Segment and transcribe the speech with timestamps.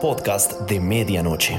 [0.00, 1.58] Podcast de medianoche.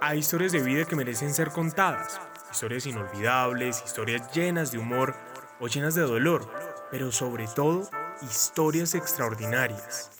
[0.00, 5.14] Hay historias de vida que merecen ser contadas, historias inolvidables, historias llenas de humor
[5.60, 6.50] o llenas de dolor,
[6.90, 7.88] pero sobre todo
[8.20, 10.10] historias extraordinarias.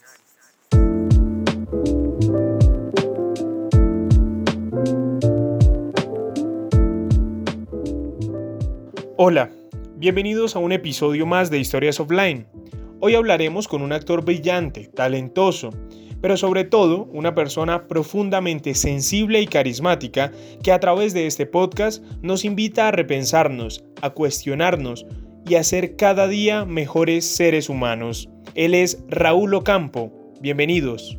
[9.17, 9.51] Hola,
[9.97, 12.47] bienvenidos a un episodio más de Historias Offline.
[13.01, 15.71] Hoy hablaremos con un actor brillante, talentoso,
[16.21, 22.03] pero sobre todo una persona profundamente sensible y carismática que a través de este podcast
[22.23, 25.07] nos invita a repensarnos, a cuestionarnos
[25.47, 28.29] y a ser cada día mejores seres humanos.
[28.55, 30.13] Él es Raúl Ocampo.
[30.41, 31.19] Bienvenidos.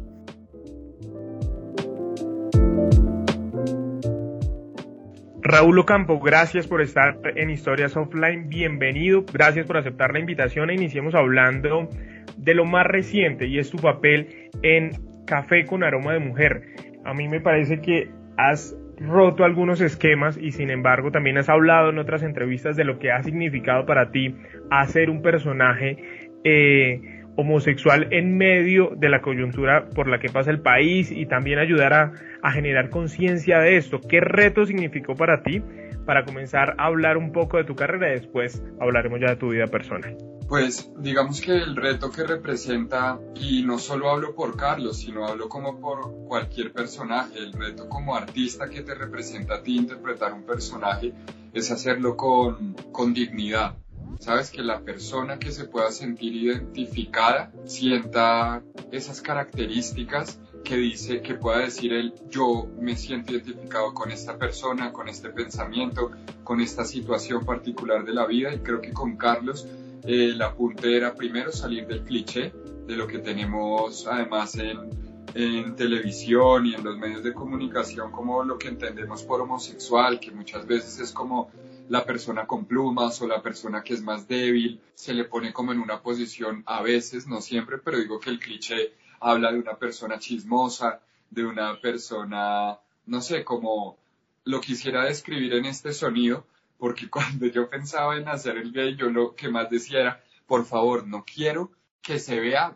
[5.48, 10.74] Raúl Ocampo, gracias por estar en Historias Offline, bienvenido, gracias por aceptar la invitación e
[10.74, 11.88] iniciemos hablando
[12.36, 14.94] de lo más reciente y es tu papel en
[15.28, 16.64] Café con Aroma de Mujer.
[17.06, 21.92] A mí me parece que has roto algunos esquemas y sin embargo también has hablado
[21.92, 24.36] en otras entrevistas de lo que ha significado para ti
[24.72, 30.62] hacer un personaje eh, homosexual en medio de la coyuntura por la que pasa el
[30.62, 34.00] país y también ayudar a, generar conciencia de esto.
[34.00, 35.64] ¿Qué reto significó para ti
[36.06, 39.50] para comenzar a hablar un poco de tu carrera y después hablaremos ya de tu
[39.50, 40.16] vida personal?
[40.48, 45.50] Pues digamos que el reto que representa, y no solo hablo por Carlos, sino hablo
[45.50, 50.44] como por cualquier personaje, el reto como artista que te representa a ti interpretar un
[50.46, 51.14] personaje
[51.52, 53.76] es hacerlo con, con dignidad,
[54.20, 61.36] Sabes que la persona que se pueda sentir identificada sienta esas características que dice, que
[61.36, 66.12] pueda decir él, yo me siento identificado con esta persona, con este pensamiento,
[66.44, 69.68] con esta situación particular de la vida y creo que con Carlos
[70.04, 72.52] eh, la era primero salir del cliché
[72.88, 74.90] de lo que tenemos además en,
[75.36, 80.32] en televisión y en los medios de comunicación como lo que entendemos por homosexual, que
[80.32, 81.50] muchas veces es como
[81.90, 85.72] la persona con plumas o la persona que es más débil, se le pone como
[85.72, 89.78] en una posición a veces, no siempre, pero digo que el cliché habla de una
[89.78, 93.98] persona chismosa, de una persona, no sé, como
[94.44, 96.46] lo quisiera describir en este sonido,
[96.78, 100.66] porque cuando yo pensaba en hacer el gay, yo lo que más decía era, por
[100.66, 102.76] favor, no quiero que se vea,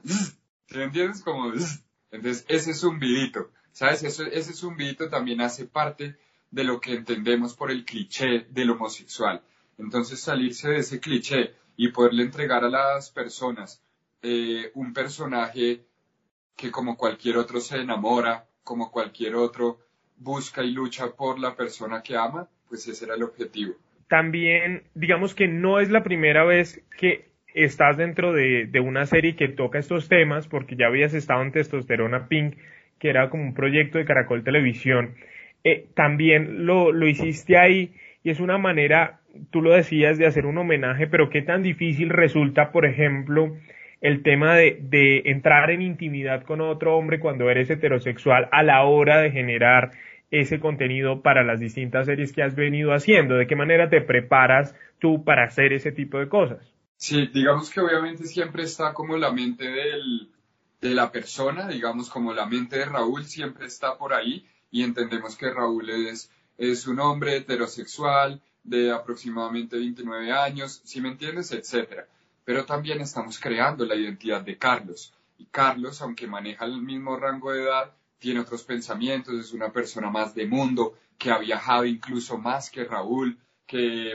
[0.68, 1.22] ¿te entiendes?
[1.22, 1.52] Como,
[2.12, 4.04] entonces ese zumbidito, ¿sabes?
[4.04, 6.18] Eso, ese zumbidito también hace parte
[6.52, 9.42] de lo que entendemos por el cliché del homosexual.
[9.78, 13.82] Entonces salirse de ese cliché y poderle entregar a las personas
[14.22, 15.82] eh, un personaje
[16.56, 19.80] que como cualquier otro se enamora, como cualquier otro
[20.18, 23.76] busca y lucha por la persona que ama, pues ese era el objetivo.
[24.10, 29.36] También, digamos que no es la primera vez que estás dentro de, de una serie
[29.36, 32.58] que toca estos temas, porque ya habías estado en Testosterona Pink,
[33.00, 35.16] que era como un proyecto de Caracol Televisión.
[35.64, 37.94] Eh, también lo, lo hiciste ahí
[38.24, 39.20] y es una manera,
[39.52, 43.56] tú lo decías, de hacer un homenaje, pero qué tan difícil resulta, por ejemplo,
[44.02, 48.84] el tema de, de, entrar en intimidad con otro hombre cuando eres heterosexual a la
[48.84, 49.92] hora de generar
[50.32, 53.36] ese contenido para las distintas series que has venido haciendo?
[53.36, 56.74] ¿De qué manera te preparas tú para hacer ese tipo de cosas?
[56.98, 62.46] Sí, digamos que obviamente siempre está como la mente de la persona, digamos como la
[62.46, 67.38] mente de Raúl siempre está por ahí y entendemos que Raúl es, es un hombre
[67.38, 72.08] heterosexual de aproximadamente 29 años, si me entiendes, etcétera.
[72.46, 75.14] Pero también estamos creando la identidad de Carlos.
[75.38, 80.10] Y Carlos, aunque maneja el mismo rango de edad, tiene otros pensamientos, es una persona
[80.10, 84.14] más de mundo, que ha viajado incluso más que Raúl, que,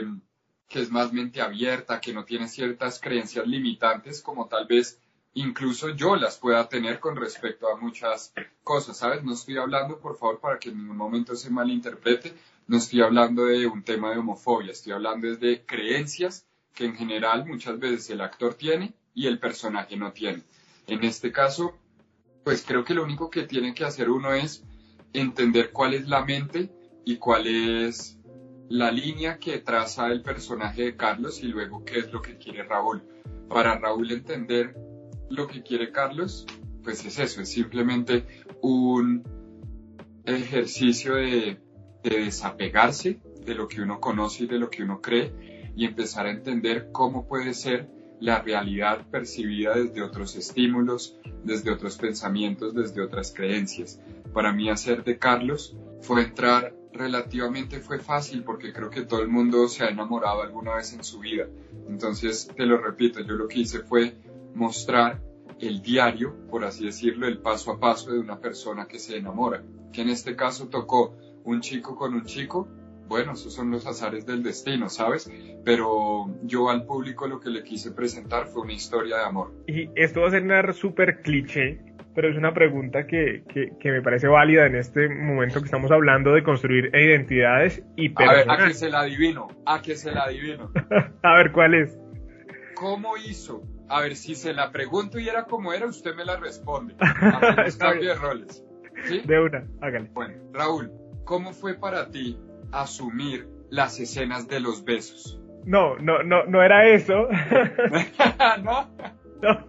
[0.67, 4.99] que es más mente abierta, que no tiene ciertas creencias limitantes como tal vez
[5.35, 8.33] incluso yo las pueda tener con respecto a muchas
[8.63, 9.23] cosas, ¿sabes?
[9.23, 12.33] No estoy hablando, por favor, para que en ningún momento se malinterprete,
[12.67, 17.45] no estoy hablando de un tema de homofobia, estoy hablando de creencias que en general
[17.45, 20.41] muchas veces el actor tiene y el personaje no tiene.
[20.87, 21.77] En este caso,
[22.43, 24.63] pues creo que lo único que tiene que hacer uno es
[25.13, 26.69] entender cuál es la mente
[27.03, 28.17] y cuál es
[28.69, 32.63] la línea que traza el personaje de Carlos y luego qué es lo que quiere
[32.63, 33.03] Raúl.
[33.49, 34.75] Para Raúl entender
[35.29, 36.45] lo que quiere Carlos,
[36.83, 38.25] pues es eso, es simplemente
[38.61, 39.23] un
[40.25, 41.59] ejercicio de,
[42.03, 46.31] desapegarse de lo que uno conoce y de lo que uno cree y empezar a
[46.31, 47.89] entender cómo puede ser
[48.19, 53.99] la realidad percibida desde otros estímulos, desde otros pensamientos, desde otras creencias.
[54.33, 59.27] Para mí hacer de Carlos fue entrar relativamente fue fácil porque creo que todo el
[59.27, 61.47] mundo se ha enamorado alguna vez en su vida.
[61.89, 64.15] Entonces, te lo repito, yo lo que hice fue
[64.55, 65.21] mostrar
[65.59, 69.63] el diario, por así decirlo, el paso a paso de una persona que se enamora,
[69.93, 72.67] que en este caso tocó un chico con un chico,
[73.07, 75.31] bueno, esos son los azares del destino, ¿sabes?
[75.63, 79.53] Pero yo al público lo que le quise presentar fue una historia de amor.
[79.67, 81.81] Y esto va a ser súper cliché,
[82.15, 86.33] pero es una pregunta que, que, me parece válida en este momento que estamos hablando
[86.33, 88.47] de construir identidades y personas.
[88.47, 90.71] A ver, a que se la adivino, a que se la adivino.
[91.21, 91.95] a ver, ¿cuál es?
[92.73, 96.37] ¿Cómo hizo a ver, si se la pregunto y era como era, usted me la
[96.37, 96.95] responde.
[96.99, 98.65] A cambio de roles.
[99.05, 99.21] ¿Sí?
[99.25, 100.09] De una, hágale.
[100.13, 100.91] Bueno, Raúl,
[101.25, 102.39] ¿cómo fue para ti
[102.71, 105.41] asumir las escenas de los besos?
[105.65, 107.27] No, no, no, no era eso.
[108.63, 108.89] ¿No?
[109.41, 109.67] No.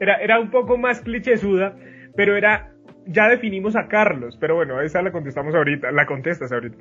[0.00, 1.76] Era, era un poco más clichésuda,
[2.16, 2.74] pero era
[3.06, 6.76] ya definimos a Carlos, pero bueno, esa la contestamos ahorita, la contestas ahorita.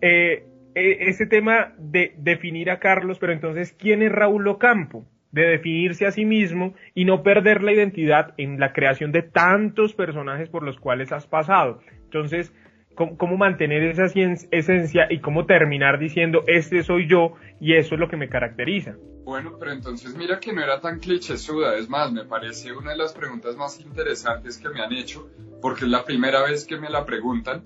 [0.00, 5.06] Eh, e, ese tema de definir a Carlos, pero entonces, ¿quién es Raúl Ocampo?
[5.36, 9.92] De definirse a sí mismo y no perder la identidad en la creación de tantos
[9.92, 11.80] personajes por los cuales has pasado.
[12.04, 12.52] Entonces,
[12.96, 14.06] ¿cómo, mantener esa
[14.50, 18.96] esencia y cómo terminar diciendo, este soy yo y eso es lo que me caracteriza?
[19.24, 22.96] Bueno, pero entonces mira que no era tan clichésuda, es más, me parece una de
[22.96, 25.28] las preguntas más interesantes que me han hecho,
[25.60, 27.62] porque es la primera vez que me la preguntan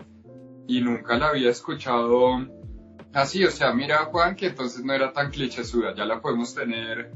[0.66, 2.46] y nunca la había escuchado
[3.12, 7.10] así, o sea, mira Juan, que entonces no era tan clichésuda, ya la podemos tener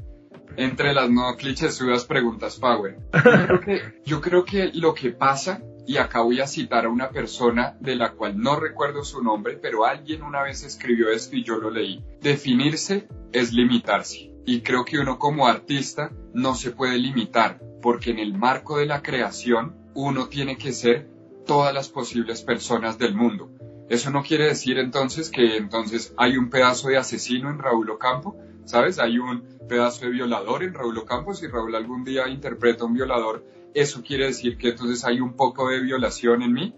[0.57, 2.97] entre las no clichésudas preguntas Power.
[3.13, 6.89] Yo creo, que, yo creo que lo que pasa, y acá voy a citar a
[6.89, 11.35] una persona de la cual no recuerdo su nombre, pero alguien una vez escribió esto
[11.35, 12.03] y yo lo leí.
[12.21, 14.31] Definirse es limitarse.
[14.45, 18.85] Y creo que uno como artista no se puede limitar, porque en el marco de
[18.85, 21.09] la creación uno tiene que ser
[21.45, 23.49] todas las posibles personas del mundo.
[23.89, 28.35] Eso no quiere decir entonces que entonces hay un pedazo de asesino en Raúl Ocampo,
[28.65, 28.99] ¿sabes?
[28.99, 33.45] Hay un pedazo de violador en Raúl Ocampos y Raúl algún día interpreta un violador,
[33.73, 36.75] ¿eso quiere decir que entonces hay un poco de violación en mí?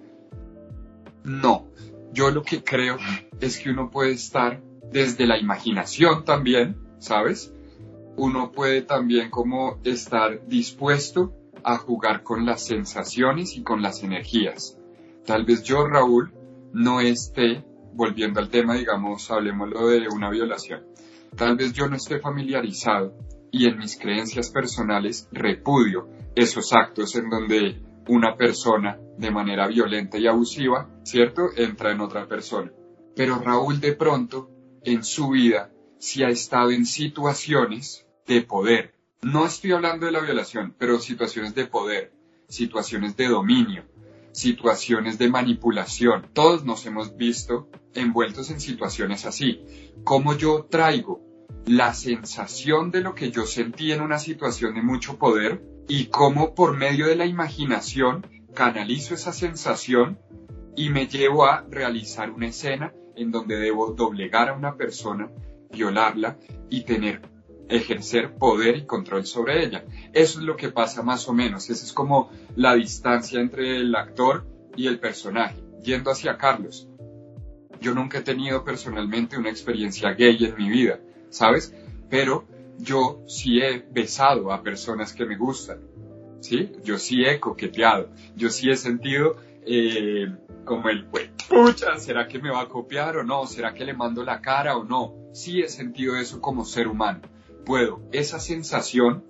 [1.24, 1.68] No,
[2.14, 2.98] yo lo que creo
[3.42, 4.62] es que uno puede estar
[4.92, 7.54] desde la imaginación también, ¿sabes?
[8.16, 11.34] Uno puede también como estar dispuesto
[11.64, 14.78] a jugar con las sensaciones y con las energías.
[15.26, 16.32] Tal vez yo, Raúl,
[16.74, 17.64] no esté,
[17.94, 20.86] volviendo al tema, digamos, hablemoslo de una violación,
[21.36, 23.14] tal vez yo no esté familiarizado
[23.52, 30.18] y en mis creencias personales repudio esos actos en donde una persona de manera violenta
[30.18, 32.72] y abusiva, ¿cierto?, entra en otra persona.
[33.16, 34.50] Pero Raúl de pronto,
[34.84, 38.94] en su vida, sí ha estado en situaciones de poder.
[39.22, 42.14] No estoy hablando de la violación, pero situaciones de poder,
[42.48, 43.84] situaciones de dominio,
[44.38, 46.28] situaciones de manipulación.
[46.34, 49.64] Todos nos hemos visto envueltos en situaciones así.
[50.04, 51.22] Cómo yo traigo
[51.66, 56.54] la sensación de lo que yo sentí en una situación de mucho poder y cómo
[56.54, 60.20] por medio de la imaginación canalizo esa sensación
[60.76, 65.32] y me llevo a realizar una escena en donde debo doblegar a una persona,
[65.72, 66.38] violarla
[66.70, 67.22] y tener
[67.70, 69.84] ejercer poder y control sobre ella.
[70.14, 71.70] Eso es lo que pasa más o menos.
[71.70, 74.46] Esa es como la distancia entre el actor
[74.76, 75.58] y el personaje.
[75.84, 76.88] Yendo hacia Carlos.
[77.80, 81.74] Yo nunca he tenido personalmente una experiencia gay en mi vida, ¿sabes?
[82.10, 82.46] Pero
[82.80, 85.82] yo sí he besado a personas que me gustan,
[86.40, 86.72] ¿sí?
[86.84, 90.28] Yo sí he coqueteado, yo sí he sentido eh,
[90.66, 93.46] como el, pues, pucha, ¿será que me va a copiar o no?
[93.46, 95.14] ¿Será que le mando la cara o no?
[95.34, 97.22] Sí he sentido eso como ser humano
[97.68, 99.26] puedo esa sensación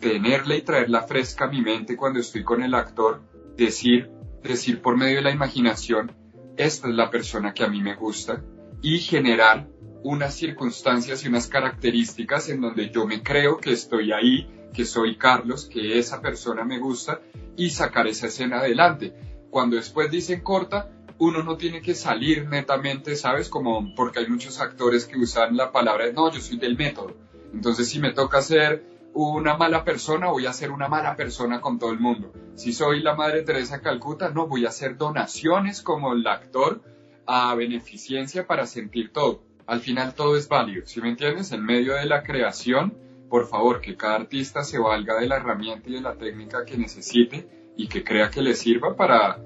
[0.00, 3.20] tenerla y traerla fresca a mi mente cuando estoy con el actor,
[3.58, 4.10] decir,
[4.42, 6.12] decir por medio de la imaginación,
[6.56, 8.42] esta es la persona que a mí me gusta,
[8.80, 9.68] y generar
[10.02, 15.16] unas circunstancias y unas características en donde yo me creo que estoy ahí, que soy
[15.18, 17.20] Carlos, que esa persona me gusta,
[17.56, 19.14] y sacar esa escena adelante.
[19.50, 23.50] Cuando después dicen corta, uno no tiene que salir netamente, ¿sabes?
[23.50, 27.14] Como porque hay muchos actores que usan la palabra, no, yo soy del método
[27.52, 31.78] entonces, si me toca ser una mala persona, voy a ser una mala persona con
[31.78, 32.32] todo el mundo.
[32.54, 36.82] Si soy la Madre Teresa Calcuta, no, voy a hacer donaciones como el actor
[37.26, 39.42] a beneficencia para sentir todo.
[39.66, 41.52] Al final todo es válido, ¿sí me entiendes?
[41.52, 42.96] En medio de la creación,
[43.28, 46.76] por favor, que cada artista se valga de la herramienta y de la técnica que
[46.76, 49.38] necesite y que crea que le sirva para,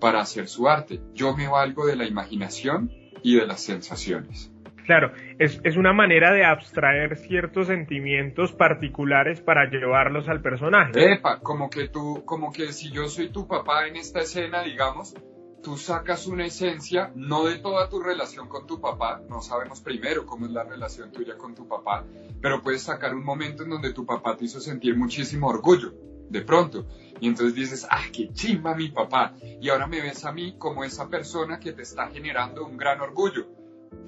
[0.00, 1.00] para hacer su arte.
[1.14, 2.90] Yo me valgo de la imaginación
[3.22, 4.50] y de las sensaciones.
[4.88, 11.12] Claro, es, es, una manera de abstraer ciertos sentimientos particulares para llevarlos al personaje.
[11.12, 15.14] Epa, como que tú, como que si yo soy tu papá en esta escena, digamos,
[15.62, 20.24] tú sacas una esencia, no de toda tu relación con tu papá, no sabemos primero
[20.24, 22.06] cómo es la relación tuya con tu papá,
[22.40, 25.92] pero puedes sacar un momento en donde tu papá te hizo sentir muchísimo orgullo,
[26.30, 26.86] de pronto,
[27.20, 30.82] y entonces dices, ah, qué chimba mi papá, y ahora me ves a mí como
[30.82, 33.57] esa persona que te está generando un gran orgullo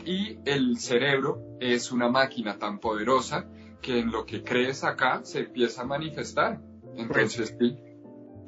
[0.04, 3.46] y el cerebro es una máquina tan poderosa
[3.82, 6.58] que en lo que crees acá se empieza a manifestar.
[6.96, 7.78] Entonces, sí.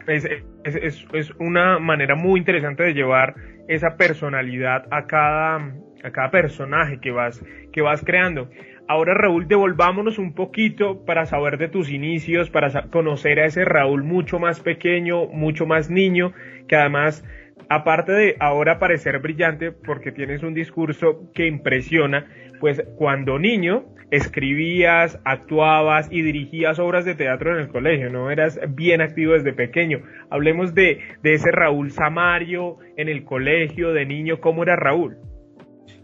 [0.07, 0.25] Es,
[0.65, 3.35] es, es, una manera muy interesante de llevar
[3.69, 5.57] esa personalidad a cada,
[6.03, 8.51] a cada personaje que vas, que vas creando.
[8.89, 14.03] Ahora, Raúl, devolvámonos un poquito para saber de tus inicios, para conocer a ese Raúl
[14.03, 16.33] mucho más pequeño, mucho más niño,
[16.67, 17.25] que además
[17.69, 22.27] aparte de ahora parecer brillante porque tienes un discurso que impresiona,
[22.61, 28.31] pues cuando niño escribías, actuabas y dirigías obras de teatro en el colegio, ¿no?
[28.31, 30.03] Eras bien activo desde pequeño.
[30.31, 35.17] Hablemos de, de ese Raúl Samario en el colegio, de niño, ¿cómo era Raúl?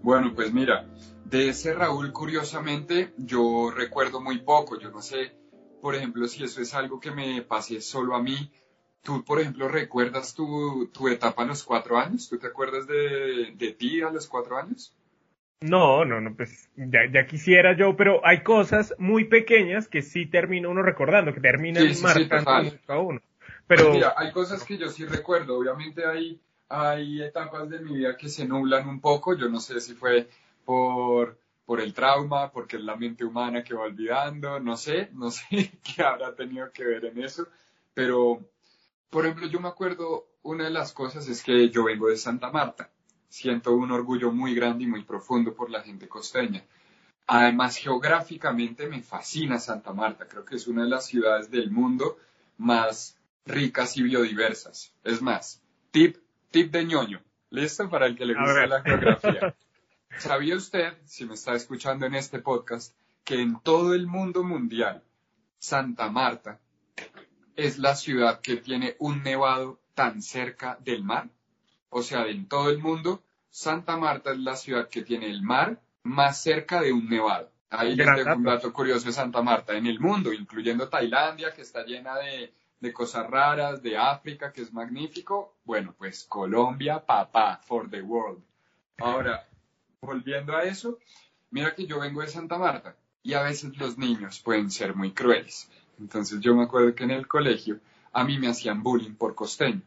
[0.03, 0.87] Bueno, pues mira,
[1.27, 4.79] de ese Raúl, curiosamente, yo recuerdo muy poco.
[4.81, 5.33] Yo no sé,
[5.83, 8.51] por ejemplo, si eso es algo que me pase solo a mí
[9.03, 12.29] ¿Tú, por ejemplo, recuerdas tu, tu, etapa a los cuatro años?
[12.29, 14.93] ¿Tú te acuerdas de, de ti a los cuatro años?
[15.61, 20.27] No, no, no, pues ya, ya, quisiera yo, pero hay cosas muy pequeñas que sí
[20.27, 23.21] termina uno recordando, que terminan marcando a uno.
[23.67, 25.59] Pero pues mira, hay cosas que yo sí recuerdo.
[25.59, 29.37] Obviamente hay, hay etapas de mi vida que se nublan un poco.
[29.37, 30.29] Yo no sé si fue
[30.65, 31.37] por,
[31.67, 35.45] por el trauma, porque es la mente humana que va olvidando, no sé, no sé
[35.83, 37.49] qué habrá tenido que ver en eso,
[37.95, 38.41] pero
[39.11, 42.51] por ejemplo, yo me acuerdo, una de las cosas es que yo vengo de Santa
[42.51, 42.91] Marta.
[43.29, 46.65] Siento un orgullo muy grande y muy profundo por la gente costeña.
[47.27, 50.27] Además, geográficamente me fascina Santa Marta.
[50.27, 52.19] Creo que es una de las ciudades del mundo
[52.57, 54.95] más ricas y biodiversas.
[55.05, 56.17] Es más, tip,
[56.51, 57.23] tip de ñoño.
[57.51, 57.89] ¿Listo?
[57.89, 59.55] Para el que le gusta la geografía.
[60.19, 65.03] ¿Sabía usted, si me está escuchando en este podcast, que en todo el mundo mundial,
[65.59, 66.61] Santa Marta
[67.59, 71.29] es la ciudad que tiene un nevado tan cerca del mar.
[71.91, 75.81] O sea, en todo el mundo, Santa Marta es la ciudad que tiene el mar
[76.05, 77.51] más cerca de un nevado.
[77.71, 79.77] Ahí les dejo un dato curioso de Santa Marta.
[79.77, 84.63] En el mundo, incluyendo Tailandia, que está llena de, de cosas raras, de África, que
[84.63, 85.57] es magnífico.
[85.65, 88.41] Bueno, pues Colombia, papá, for the world.
[88.99, 89.49] Ahora,
[90.01, 91.01] volviendo a eso,
[91.51, 95.13] mira que yo vengo de Santa Marta y a veces los niños pueden ser muy
[95.13, 95.69] crueles.
[95.99, 97.81] Entonces yo me acuerdo que en el colegio
[98.13, 99.83] a mí me hacían bullying por costeño.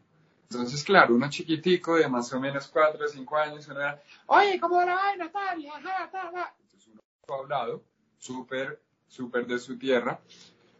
[0.50, 4.60] Entonces, claro, uno chiquitico de más o menos cuatro o cinco años, uno era, oye,
[4.60, 5.72] ¿cómo la Natalia?
[5.76, 7.00] Entonces uno
[7.34, 7.82] hablado,
[8.18, 10.20] súper, súper de su tierra,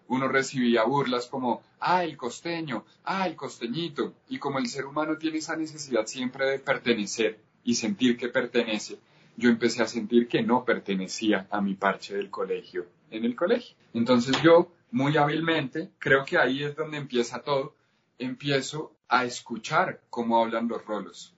[0.08, 4.12] uno recibía burlas como, ah, el costeño, ah, el costeñito.
[4.28, 8.98] Y como el ser humano tiene esa necesidad siempre de pertenecer y sentir que pertenece,
[9.36, 13.74] yo empecé a sentir que no pertenecía a mi parche del colegio en el colegio.
[13.94, 17.74] Entonces yo muy hábilmente, creo que ahí es donde empieza todo,
[18.18, 21.34] empiezo a escuchar cómo hablan los rolos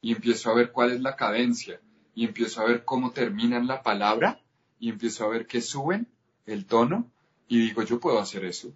[0.00, 1.80] y empiezo a ver cuál es la cadencia
[2.14, 4.40] y empiezo a ver cómo terminan la palabra
[4.80, 6.08] y empiezo a ver que suben
[6.44, 7.10] el tono
[7.46, 8.72] y digo, yo puedo hacer eso.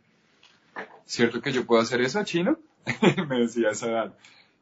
[1.04, 2.58] ¿Cierto que yo puedo hacer eso, chino?
[3.28, 4.14] Me decía esa.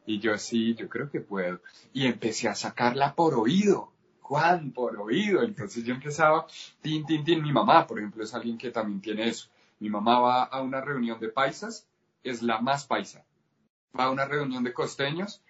[0.05, 1.61] Y yo sí, yo creo que puedo.
[1.93, 3.91] Y empecé a sacarla por oído.
[4.31, 5.43] Juan, por oído.
[5.43, 6.47] Entonces yo empezaba,
[6.79, 7.43] tin, tin, tin.
[7.43, 9.49] Mi mamá, por ejemplo, es alguien que también tiene eso.
[9.79, 11.85] Mi mamá va a una reunión de paisas,
[12.23, 13.25] es la más paisa.
[13.93, 15.41] Va a una reunión de costeños,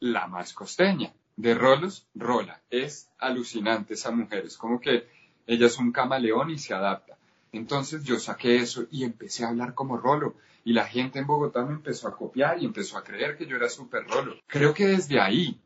[0.00, 1.14] la más costeña.
[1.36, 2.60] De rolos, rola.
[2.68, 4.44] Es alucinante esa mujer.
[4.44, 5.08] Es como que
[5.46, 7.16] ella es un camaleón y se adapta.
[7.52, 10.34] Entonces yo saqué eso y empecé a hablar como rolo.
[10.62, 13.56] Y la gente en Bogotá me empezó a copiar y empezó a creer que yo
[13.56, 14.34] era súper rolo.
[14.46, 15.58] Creo que desde ahí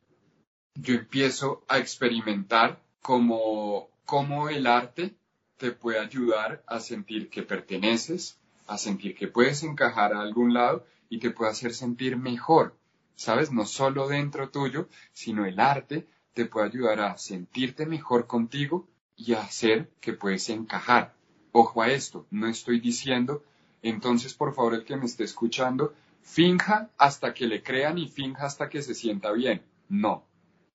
[0.74, 5.14] yo empiezo a experimentar como, como el arte
[5.56, 10.86] te puede ayudar a sentir que perteneces, a sentir que puedes encajar a algún lado
[11.08, 12.76] y te puede hacer sentir mejor.
[13.16, 13.52] ¿Sabes?
[13.52, 19.34] No solo dentro tuyo, sino el arte te puede ayudar a sentirte mejor contigo y
[19.34, 21.14] a hacer que puedes encajar.
[21.52, 23.44] Ojo a esto, no estoy diciendo,
[23.82, 28.46] entonces por favor el que me esté escuchando, finja hasta que le crean y finja
[28.46, 29.62] hasta que se sienta bien.
[29.88, 30.24] No,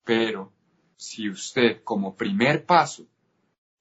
[0.06, 0.52] Pero
[0.94, 3.08] si usted como primer paso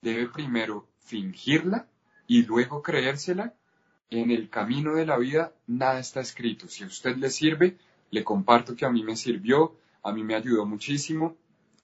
[0.01, 1.87] debe primero fingirla
[2.25, 3.53] y luego creérsela,
[4.09, 6.67] en el camino de la vida nada está escrito.
[6.67, 7.77] Si a usted le sirve,
[8.09, 11.37] le comparto que a mí me sirvió, a mí me ayudó muchísimo.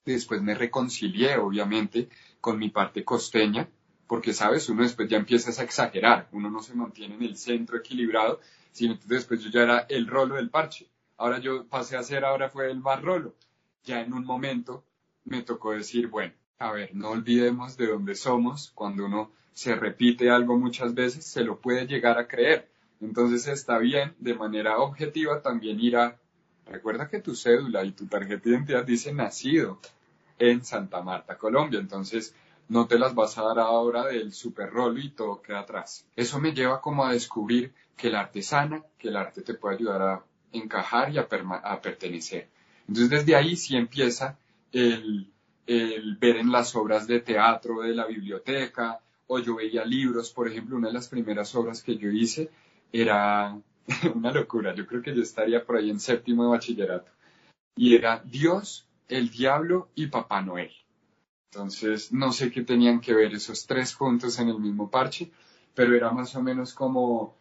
[0.06, 3.70] Después me reconcilié, obviamente, con mi parte costeña,
[4.08, 4.68] porque, ¿sabes?
[4.70, 8.40] Uno después ya empieza a exagerar, uno no se mantiene en el centro equilibrado,
[8.72, 10.90] sino que después yo ya era el rolo del parche.
[11.18, 13.36] Ahora yo pasé a ser, ahora fue el más rolo.
[13.84, 14.84] Ya en un momento
[15.26, 20.30] me tocó decir, bueno, a ver, no olvidemos de dónde somos, cuando uno se repite
[20.30, 22.70] algo muchas veces, se lo puede llegar a creer.
[23.02, 26.18] Entonces está bien de manera objetiva también ir a,
[26.68, 29.80] recuerda que tu cédula y tu tarjeta de identidad dice nacido
[30.38, 31.80] en Santa Marta, Colombia.
[31.80, 32.36] Entonces
[32.70, 36.06] no te las vas a dar ahora del super rolo y todo queda atrás.
[36.16, 39.76] Eso me lleva como a descubrir que el arte sana, que el arte te puede
[39.76, 41.28] ayudar a encajar y a,
[41.64, 42.50] a pertenecer.
[42.92, 44.38] Entonces desde ahí sí empieza
[44.74, 45.32] el,
[45.66, 50.76] ver en las obras de teatro de la biblioteca, o yo veía libros, por ejemplo,
[50.76, 52.50] una de las primeras obras que yo hice
[52.92, 53.58] era
[54.14, 57.10] una locura, yo creo que yo estaría por ahí en séptimo de bachillerato,
[57.78, 60.74] y era Dios, el diablo y Papá Noel.
[61.50, 65.32] Entonces, no sé qué tenían que ver esos tres juntos en el mismo parche,
[65.74, 67.38] pero era más o menos como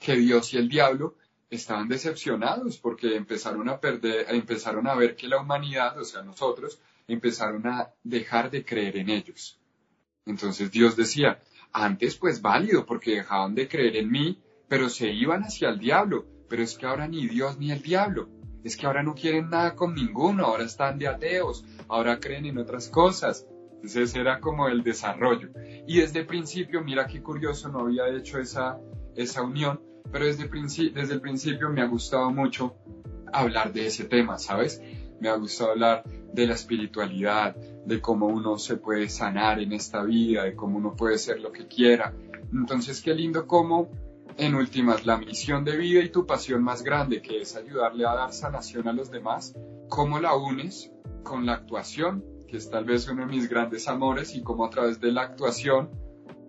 [0.00, 1.16] que Dios y el diablo
[1.50, 6.80] estaban decepcionados porque empezaron a perder, empezaron a ver que la humanidad, o sea, nosotros,
[7.08, 9.58] empezaron a dejar de creer en ellos.
[10.26, 11.42] Entonces Dios decía,
[11.72, 16.24] antes pues válido porque dejaban de creer en mí, pero se iban hacia el diablo,
[16.48, 18.28] pero es que ahora ni Dios ni el diablo,
[18.62, 22.58] es que ahora no quieren nada con ninguno, ahora están de ateos, ahora creen en
[22.58, 23.46] otras cosas.
[23.76, 25.48] Entonces era como el desarrollo.
[25.86, 28.78] Y desde el principio, mira qué curioso, no había hecho esa,
[29.16, 29.80] esa unión,
[30.12, 32.74] pero desde, el principio me ha gustado mucho
[33.32, 34.82] hablar de ese tema, ¿sabes?
[35.20, 40.02] Me ha gustado hablar de la espiritualidad, de cómo uno se puede sanar en esta
[40.02, 42.14] vida, de cómo uno puede ser lo que quiera.
[42.52, 43.88] Entonces, qué lindo cómo,
[44.36, 48.14] en últimas, la misión de vida y tu pasión más grande, que es ayudarle a
[48.14, 49.54] dar sanación a los demás,
[49.88, 50.90] cómo la unes
[51.22, 54.70] con la actuación, que es tal vez uno de mis grandes amores, y cómo a
[54.70, 55.90] través de la actuación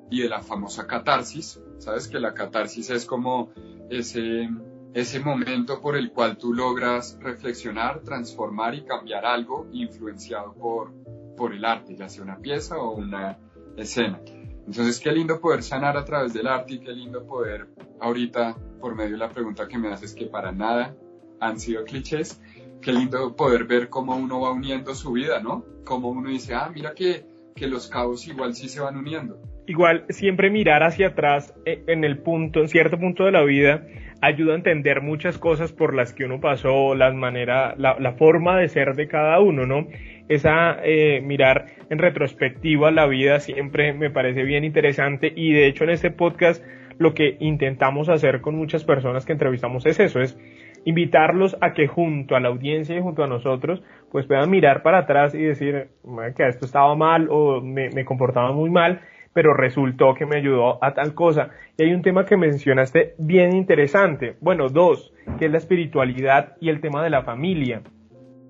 [0.10, 3.50] y de la famosa catarsis, sabes que la catarsis es como
[3.90, 4.50] ese,
[4.94, 10.94] ese momento por el cual tú logras reflexionar, transformar y cambiar algo influenciado por,
[11.36, 13.40] por el arte, ya sea una pieza o una
[13.78, 14.22] escena.
[14.68, 17.68] Entonces, qué lindo poder sanar a través del arte y qué lindo poder,
[18.00, 20.96] ahorita, por medio de la pregunta que me haces, que para nada
[21.40, 22.40] han sido clichés,
[22.80, 25.66] qué lindo poder ver cómo uno va uniendo su vida, ¿no?
[25.84, 30.06] Cómo uno dice, ah, mira que, que los cabos igual sí se van uniendo igual
[30.10, 33.84] siempre mirar hacia atrás eh, en el punto, en cierto punto de la vida,
[34.22, 38.70] ayuda a entender muchas cosas por las que uno pasó, las maneras, la, forma de
[38.70, 39.88] ser de cada uno, ¿no?
[40.30, 45.84] Esa eh, mirar en retrospectiva la vida siempre me parece bien interesante y de hecho
[45.84, 46.64] en este podcast
[47.00, 50.38] lo que intentamos hacer con muchas personas que entrevistamos es eso, es
[50.86, 55.00] invitarlos a que junto a la audiencia y junto a nosotros pues puedan mirar para
[55.00, 55.88] atrás y decir
[56.36, 59.02] que esto estaba mal o me comportaba muy mal
[59.34, 61.50] pero resultó que me ayudó a tal cosa.
[61.78, 64.36] Y hay un tema que mencionaste bien interesante.
[64.42, 67.82] Bueno, dos, que es la espiritualidad y el tema de la familia,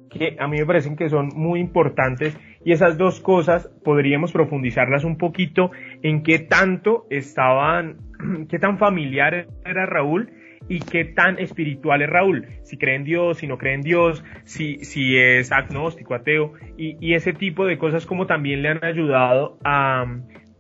[0.10, 5.04] que a mí me parecen que son muy importantes y esas dos cosas podríamos profundizarlas
[5.04, 5.72] un poquito
[6.04, 7.98] en qué tanto estaban,
[8.50, 10.32] qué tan familiar era Raúl
[10.68, 14.24] y qué tan espiritual es Raúl, si cree en Dios, si no cree en Dios,
[14.44, 18.84] si, si es agnóstico, ateo, y, y ese tipo de cosas como también le han
[18.84, 20.06] ayudado a,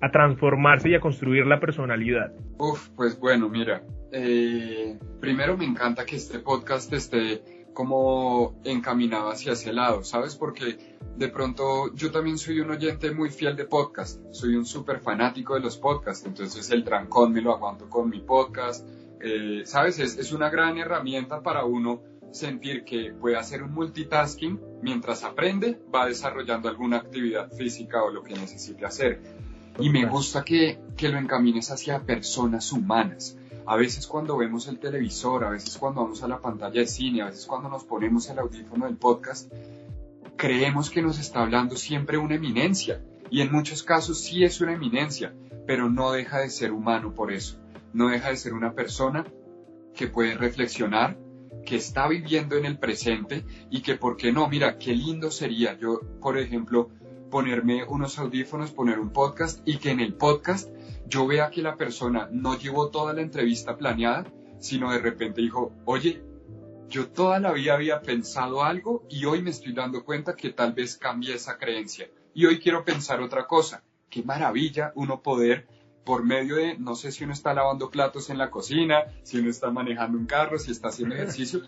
[0.01, 2.33] a transformarse y a construir la personalidad?
[2.57, 9.53] Uf, pues bueno, mira, eh, primero me encanta que este podcast esté como encaminado hacia
[9.53, 10.35] ese lado, ¿sabes?
[10.35, 10.77] Porque
[11.15, 15.53] de pronto yo también soy un oyente muy fiel de podcast, soy un súper fanático
[15.53, 18.87] de los podcasts, entonces el trancón me lo aguanto con mi podcast,
[19.21, 19.99] eh, ¿sabes?
[19.99, 25.79] Es, es una gran herramienta para uno sentir que puede hacer un multitasking mientras aprende,
[25.93, 29.21] va desarrollando alguna actividad física o lo que necesite hacer.
[29.79, 33.37] Y me gusta que, que lo encamines hacia personas humanas.
[33.65, 37.21] A veces cuando vemos el televisor, a veces cuando vamos a la pantalla de cine,
[37.21, 39.51] a veces cuando nos ponemos el audífono del podcast,
[40.35, 43.01] creemos que nos está hablando siempre una eminencia.
[43.29, 45.33] Y en muchos casos sí es una eminencia,
[45.65, 47.57] pero no deja de ser humano por eso.
[47.93, 49.25] No deja de ser una persona
[49.95, 51.17] que puede reflexionar,
[51.65, 54.49] que está viviendo en el presente y que, ¿por qué no?
[54.49, 56.89] Mira, qué lindo sería yo, por ejemplo,
[57.31, 60.69] ponerme unos audífonos, poner un podcast y que en el podcast
[61.07, 64.27] yo vea que la persona no llevó toda la entrevista planeada,
[64.59, 66.21] sino de repente dijo, oye,
[66.87, 70.73] yo toda la vida había pensado algo y hoy me estoy dando cuenta que tal
[70.73, 72.09] vez cambie esa creencia.
[72.33, 73.81] Y hoy quiero pensar otra cosa.
[74.09, 75.67] Qué maravilla uno poder,
[76.03, 79.49] por medio de, no sé si uno está lavando platos en la cocina, si uno
[79.49, 81.61] está manejando un carro, si está haciendo ejercicio,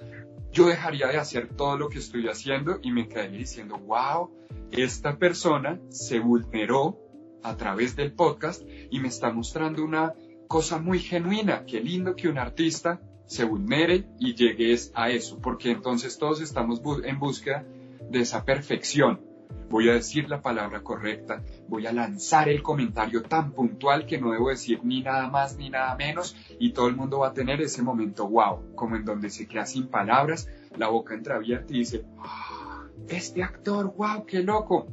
[0.51, 4.31] yo dejaría de hacer todo lo que estoy haciendo y me quedaría diciendo, wow,
[4.71, 6.99] esta persona se vulneró
[7.43, 10.13] a través del podcast y me está mostrando una
[10.47, 11.65] cosa muy genuina.
[11.65, 16.81] Qué lindo que un artista se vulnere y llegues a eso, porque entonces todos estamos
[17.03, 17.65] en búsqueda
[18.09, 19.21] de esa perfección.
[19.69, 24.31] Voy a decir la palabra correcta, voy a lanzar el comentario tan puntual que no
[24.31, 27.59] debo decir ni nada más ni nada menos y todo el mundo va a tener
[27.61, 32.05] ese momento wow, como en donde se queda sin palabras, la boca entreabierta y dice,
[32.19, 34.87] ah, este actor, wow, qué loco.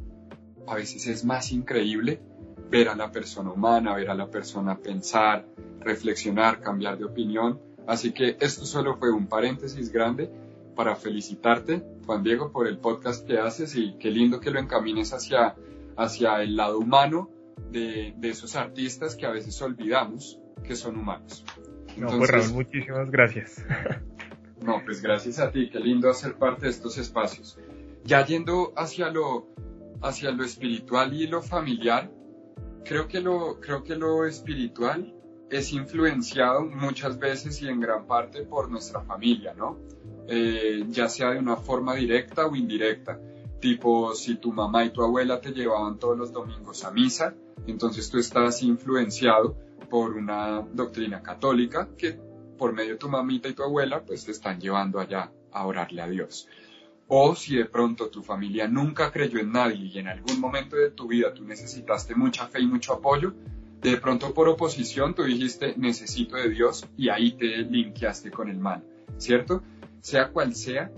[0.67, 2.21] A veces es más increíble
[2.71, 5.45] ver a la persona humana, ver a la persona pensar,
[5.81, 7.61] reflexionar, cambiar de opinión.
[7.87, 10.31] Así que esto solo fue un paréntesis grande
[10.81, 15.13] para felicitarte, Juan Diego, por el podcast que haces y qué lindo que lo encamines
[15.13, 15.55] hacia,
[15.95, 17.29] hacia el lado humano
[17.71, 21.45] de, de esos artistas que a veces olvidamos que son humanos.
[21.99, 23.63] no, pues Raúl, muchísimas gracias.
[24.63, 27.59] No, pues gracias a ti, qué lindo hacer parte de estos espacios.
[28.05, 29.49] Ya yendo hacia lo,
[30.03, 32.11] hacia lo espiritual y lo familiar,
[32.85, 35.15] creo que lo, creo que lo espiritual
[35.51, 39.79] es influenciado muchas veces y en gran parte por nuestra familia, ¿no?
[40.33, 43.19] Eh, ya sea de una forma directa o indirecta.
[43.59, 47.35] Tipo, si tu mamá y tu abuela te llevaban todos los domingos a misa,
[47.67, 49.57] entonces tú estás influenciado
[49.91, 52.17] por una doctrina católica que
[52.57, 56.01] por medio de tu mamita y tu abuela, pues te están llevando allá a orarle
[56.01, 56.47] a Dios.
[57.09, 60.93] O si de pronto tu familia nunca creyó en nadie y en algún momento de
[60.93, 63.35] tu vida tú necesitaste mucha fe y mucho apoyo,
[63.83, 68.59] de pronto por oposición tú dijiste necesito de Dios y ahí te linkeaste con el
[68.59, 68.85] mal,
[69.19, 69.65] ¿cierto?
[70.01, 70.93] Sea cual sea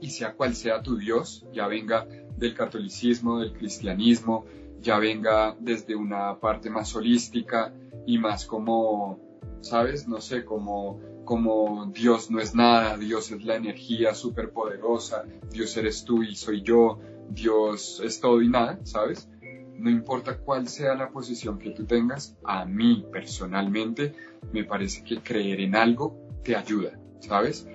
[0.00, 4.44] y sea cual sea tu Dios, ya venga del catolicismo, del cristianismo,
[4.80, 7.72] ya venga desde una parte más holística
[8.06, 9.18] y más como,
[9.60, 10.06] ¿sabes?
[10.08, 16.04] No sé, como como Dios no es nada, Dios es la energía superpoderosa, Dios eres
[16.04, 19.28] tú y soy yo, Dios es todo y nada, ¿sabes?
[19.76, 24.12] No importa cuál sea la posición que tú tengas, a mí personalmente
[24.52, 27.66] me parece que creer en algo te ayuda, ¿sabes?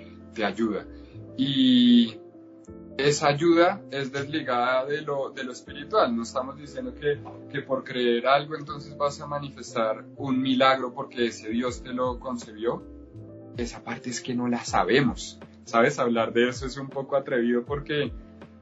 [0.45, 0.86] Ayuda.
[1.38, 2.17] Y
[2.97, 6.15] esa ayuda es desligada de lo, de lo espiritual.
[6.15, 11.28] No estamos diciendo que, que por creer algo entonces vas a manifestar un milagro porque
[11.28, 12.84] ese Dios te lo concebió
[13.62, 15.39] esa parte es que no la sabemos.
[15.65, 15.99] ¿Sabes?
[15.99, 18.12] Hablar de eso es un poco atrevido porque,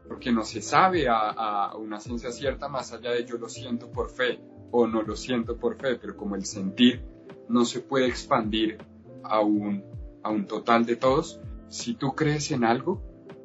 [0.07, 4.09] porque no se sabe a, una ciencia cierta más allá de yo lo siento por
[4.09, 7.01] fe o no lo siento por fe, pero como el sentir
[7.47, 8.77] no se puede expandir
[9.23, 9.83] a un,
[10.21, 13.01] a un total de todos, si tú crees en algo,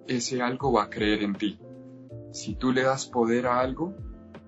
[0.07, 1.59] ese algo va a creer en ti.
[2.33, 3.95] Si tú le das poder a algo,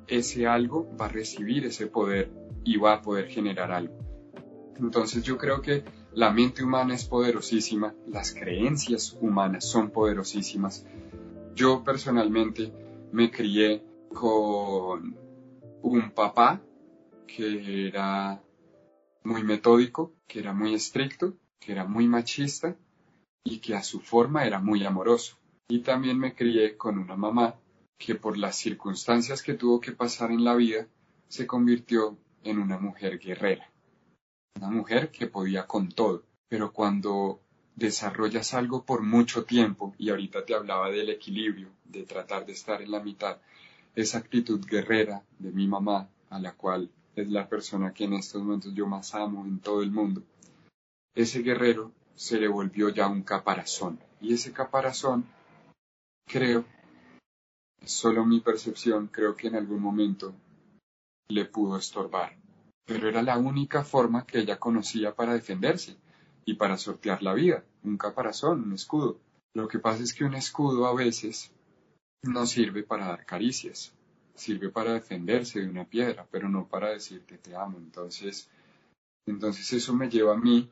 [0.07, 2.31] ese algo va a recibir ese poder
[2.65, 3.99] y va a poder generar algo.
[4.79, 10.87] Entonces yo creo que la mente humana es poderosísima, las creencias humanas son poderosísimas.
[11.55, 12.73] Yo personalmente
[13.13, 15.17] me crié con
[15.83, 16.61] un papá
[17.27, 18.41] que era
[19.25, 22.77] muy metódico, que era muy estricto, que era muy machista
[23.45, 25.37] y que a su forma era muy amoroso.
[25.69, 27.55] Y también me crié con una mamá
[27.99, 30.89] que por las circunstancias que tuvo que pasar en la vida
[31.29, 33.71] se convirtió en una mujer guerrera
[34.57, 37.41] una mujer que podía con todo, pero cuando
[37.75, 42.81] desarrollas algo por mucho tiempo, y ahorita te hablaba del equilibrio, de tratar de estar
[42.81, 43.39] en la mitad,
[43.97, 48.43] esa actitud guerrera de mi mamá, a la cual es la persona que en estos
[48.43, 50.23] momentos yo más amo en todo el mundo,
[51.15, 53.99] ese guerrero se le volvió ya un caparazón.
[54.21, 55.27] Y ese caparazón,
[56.27, 56.65] creo,
[57.85, 60.35] solo mi percepción, creo que en algún momento
[61.29, 62.37] le pudo estorbar
[62.85, 65.97] pero era la única forma que ella conocía para defenderse
[66.45, 69.19] y para sortear la vida, un caparazón, un escudo.
[69.55, 71.51] Lo que pasa es que un escudo a veces
[72.23, 73.95] no sirve para dar caricias,
[74.35, 77.79] sirve para defenderse de una piedra, pero no para decirte te amo.
[77.79, 78.51] Entonces,
[79.27, 80.71] entonces eso me lleva a mí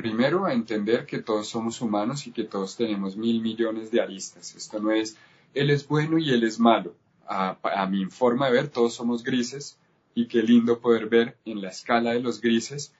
[0.00, 4.54] primero a entender que todos somos humanos y que todos tenemos mil millones de aristas.
[4.54, 5.18] Esto no es
[5.52, 6.94] él es bueno y él es malo.
[7.26, 9.78] A, a mi forma de ver, todos somos grises
[10.14, 12.94] y qué lindo poder ver en la escala de los grises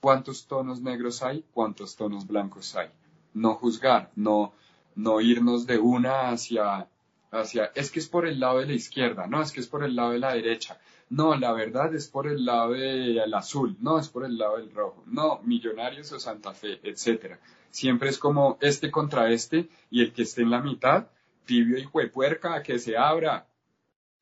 [0.00, 2.88] cuántos tonos negros hay, cuántos tonos blancos hay.
[3.34, 4.54] No juzgar, no,
[4.94, 6.88] no irnos de una hacia,
[7.30, 9.84] hacia, es que es por el lado de la izquierda, no, es que es por
[9.84, 10.78] el lado de la derecha.
[11.08, 14.72] No, la verdad es por el lado del azul, no, es por el lado del
[14.72, 17.38] rojo, no, Millonarios o Santa Fe, etcétera.
[17.70, 21.06] Siempre es como este contra este y el que esté en la mitad,
[21.44, 23.46] tibio y juepuerca, que se abra.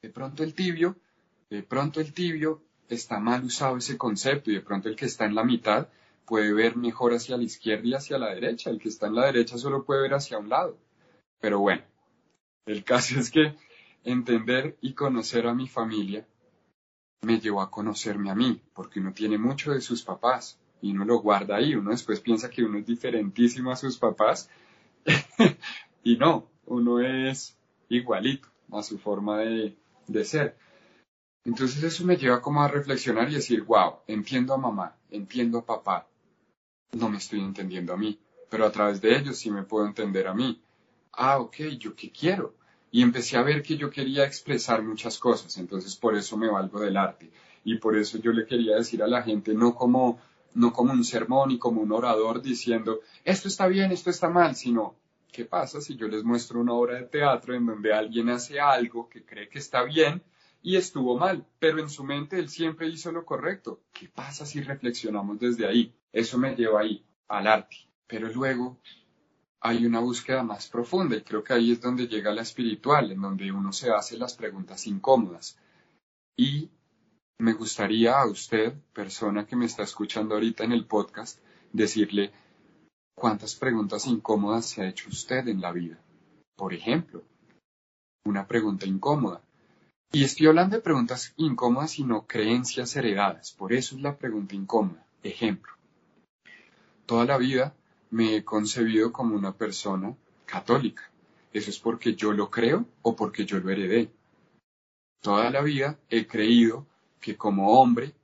[0.03, 0.97] De pronto el tibio,
[1.49, 5.25] de pronto el tibio está mal usado ese concepto y de pronto el que está
[5.25, 5.89] en la mitad
[6.27, 8.69] puede ver mejor hacia la izquierda y hacia la derecha.
[8.69, 10.77] El que está en la derecha solo puede ver hacia un lado.
[11.41, 11.83] Pero bueno,
[12.67, 13.55] el caso es que
[14.05, 16.27] entender y conocer a mi familia
[17.23, 21.05] me llevó a conocerme a mí, porque uno tiene mucho de sus papás y uno
[21.05, 24.51] lo guarda ahí, uno después piensa que uno es diferentísimo a sus papás
[26.05, 27.57] y no, uno es
[27.89, 29.77] igualito a su forma de,
[30.25, 30.57] ser.
[31.45, 35.67] Entonces eso me lleva como a reflexionar y decir, wow, entiendo a mamá, entiendo a
[35.67, 36.07] papá,
[36.93, 38.19] no me estoy entendiendo a mí,
[38.51, 40.63] pero a través de ellos sí me puedo entender a mí.
[41.13, 42.55] Ah, ok, ¿yo qué quiero?
[42.95, 46.79] Y empecé a ver que yo quería expresar muchas cosas, entonces por eso me valgo
[46.79, 47.29] del arte.
[47.65, 50.21] Y por eso yo le quería decir a la gente, no como,
[50.55, 54.55] no como un sermón y como un orador diciendo, esto está bien, esto está mal,
[54.55, 54.95] sino,
[55.33, 59.09] ¿qué pasa si yo les muestro una obra de teatro en donde alguien hace algo
[59.09, 60.23] que cree que está bien
[60.63, 63.81] y estuvo mal, pero en su mente él siempre hizo lo correcto.
[63.93, 65.93] ¿Qué pasa si reflexionamos desde ahí?
[66.13, 67.77] Eso me lleva ahí, al arte.
[68.07, 68.79] Pero luego
[69.67, 73.23] hay una búsqueda más profunda y creo que ahí es donde llega la espiritual, en
[73.23, 75.59] donde uno se hace las preguntas incómodas.
[76.37, 76.69] Y
[77.39, 81.41] me gustaría a usted, persona que me está escuchando ahorita en el podcast,
[81.73, 82.31] decirle
[83.17, 85.99] cuántas preguntas incómodas se ha hecho usted en la vida.
[86.57, 87.23] Por ejemplo,
[88.27, 89.41] una pregunta incómoda.
[90.13, 93.53] Y estoy hablando de preguntas incómodas, sino creencias heredadas.
[93.53, 95.07] Por eso es la pregunta incómoda.
[95.23, 95.73] Ejemplo.
[97.07, 97.75] Toda la vida
[98.15, 101.11] me he concebido como una persona católica.
[101.53, 104.09] ¿Eso es porque yo lo creo o porque yo lo heredé?
[105.21, 106.87] Toda la vida he creído
[107.21, 108.15] que como hombre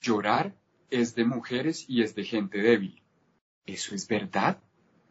[0.00, 0.56] llorar
[0.88, 3.02] es de mujeres y es de gente débil.
[3.66, 4.58] ¿Eso es verdad?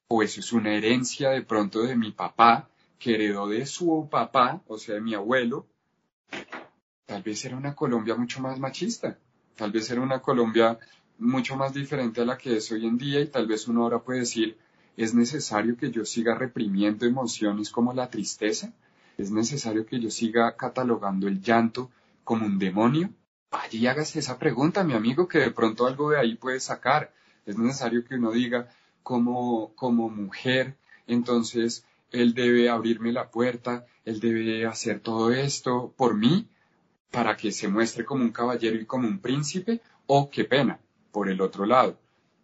[0.08, 4.64] ¿O eso es una herencia de pronto de mi papá que heredó de su papá,
[4.66, 5.68] o sea, de mi abuelo,
[7.06, 9.20] tal vez era una Colombia mucho más machista,
[9.56, 10.80] tal vez era una Colombia
[11.17, 13.99] mucho más diferente a la que es hoy en día y tal vez uno ahora
[13.99, 14.58] puede decir,
[14.97, 18.73] ¿es necesario que yo siga reprimiendo emociones como la tristeza?
[19.17, 21.91] ¿Es necesario que yo siga catalogando el llanto
[22.23, 23.10] como un demonio?
[23.71, 27.13] Y hágase esa pregunta, mi amigo, que de pronto algo de ahí puede sacar.
[27.45, 28.69] Es necesario que uno diga,
[29.04, 36.15] como, como mujer, entonces él debe abrirme la puerta, él debe hacer todo esto por
[36.15, 36.47] mí,
[37.12, 40.80] para que se muestre como un caballero y como un príncipe, o qué pena,
[41.13, 41.97] por el otro lado,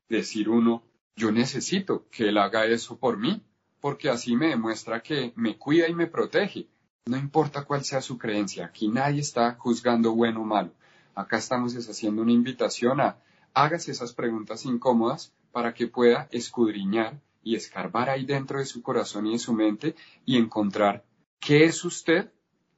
[0.08, 0.84] decir uno,
[1.16, 3.42] yo necesito que él haga eso por mí,
[3.82, 6.68] porque así me demuestra que me cuida y me protege.
[7.08, 10.72] No importa cuál sea su creencia, aquí nadie está juzgando bueno o malo.
[11.16, 13.18] Acá estamos haciendo una invitación a
[13.56, 19.26] hágase esas preguntas incómodas para que pueda escudriñar y escarbar ahí dentro de su corazón
[19.26, 21.04] y de su mente y encontrar
[21.40, 22.32] qué es usted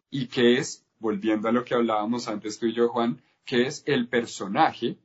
[0.09, 3.83] y qué es volviendo a lo que hablábamos antes tú y yo, Juan, que es
[3.85, 4.97] el personaje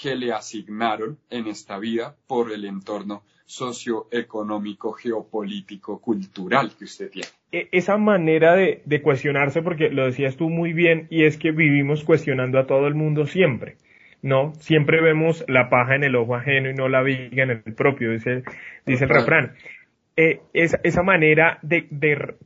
[0.00, 7.28] que le asignaron en esta vida por el entorno socioeconómico, geopolítico, cultural que usted tiene.
[7.52, 11.50] E, esa manera de, de, cuestionarse, porque lo decías tú muy bien, y es que
[11.50, 13.76] vivimos cuestionando a todo el mundo siempre,
[14.22, 14.54] ¿no?
[14.60, 18.12] Siempre vemos la paja en el ojo ajeno y no la viga en el propio,
[18.12, 18.44] dice,
[18.86, 19.54] dice el refrán.
[20.16, 21.86] Eh, esa, manera de,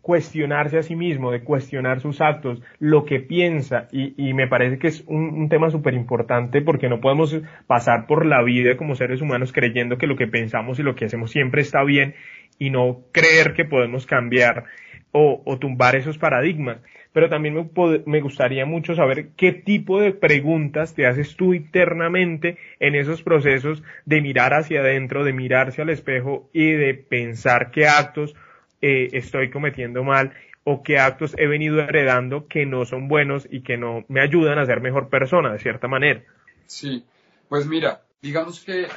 [0.01, 4.89] cuestionarse a sí mismo, de cuestionar sus actos, lo que piensa, y, me parece que
[4.89, 9.53] es un, tema súper importante porque no podemos pasar por la vida como seres humanos
[9.53, 12.15] creyendo que lo que pensamos y lo que hacemos siempre está bien
[12.59, 14.65] y no creer que podemos cambiar
[15.17, 16.79] o tumbar esos paradigmas
[17.15, 17.71] pero también
[18.07, 23.85] me, gustaría mucho saber qué tipo de preguntas te haces tú internamente en esos procesos
[24.05, 28.35] de mirar hacia adentro, de mirarse al espejo y de pensar qué actos
[28.83, 33.61] eh, estoy cometiendo mal o qué actos he venido heredando que no son buenos y
[33.61, 36.25] que no me ayudan a ser mejor persona, de cierta manera.
[36.67, 37.05] Sí,
[37.49, 38.89] pues mira, digamos que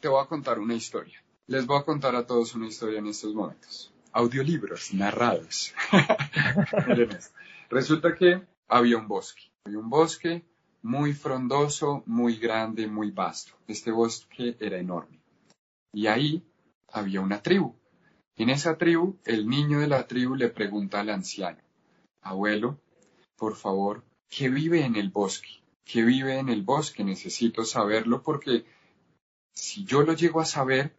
[0.00, 1.18] te voy a contar una historia.
[1.46, 3.90] Les voy a contar a todos una historia en estos momentos.
[4.12, 5.72] Audiolibros narrados.
[7.74, 10.44] Resulta que había un bosque, había un bosque
[10.82, 13.54] muy frondoso, muy grande, muy vasto.
[13.66, 15.18] Este bosque era enorme.
[15.92, 16.44] Y ahí
[16.92, 17.74] había una tribu.
[18.36, 21.58] En esa tribu, el niño de la tribu le pregunta al anciano,
[22.22, 22.78] abuelo,
[23.34, 25.60] por favor, ¿qué vive en el bosque?
[25.84, 27.02] ¿Qué vive en el bosque?
[27.02, 28.64] Necesito saberlo porque
[29.52, 30.94] si yo lo llego a saber,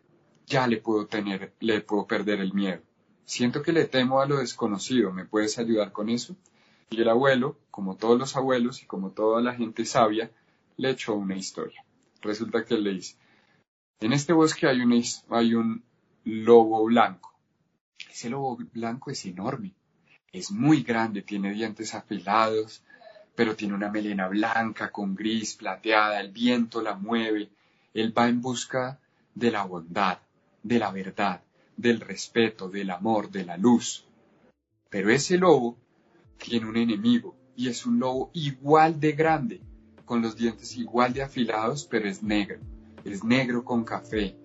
[0.45, 2.81] ya le puedo tener, le puedo perder el miedo.
[3.23, 5.13] Siento que le temo a lo desconocido.
[5.13, 6.35] ¿Me puedes ayudar con eso?
[6.89, 10.31] Y el abuelo, como todos los abuelos y como toda la gente sabia,
[10.77, 11.83] le echó una historia.
[12.21, 13.15] Resulta que él le dice,
[13.99, 14.79] en este bosque hay,
[15.29, 15.83] hay un
[16.23, 17.33] lobo blanco.
[18.09, 19.73] Ese lobo blanco es enorme,
[20.31, 22.83] es muy grande, tiene dientes afilados,
[23.35, 27.49] pero tiene una melena blanca con gris plateada, el viento la mueve.
[27.93, 28.99] Él va en busca
[29.33, 30.19] de la bondad,
[30.63, 31.41] de la verdad,
[31.77, 34.05] del respeto, del amor, de la luz.
[34.89, 35.77] Pero ese lobo
[36.37, 39.61] tiene un enemigo y es un lobo igual de grande,
[40.05, 42.59] con los dientes igual de afilados, pero es negro.
[43.03, 44.35] Es negro con café.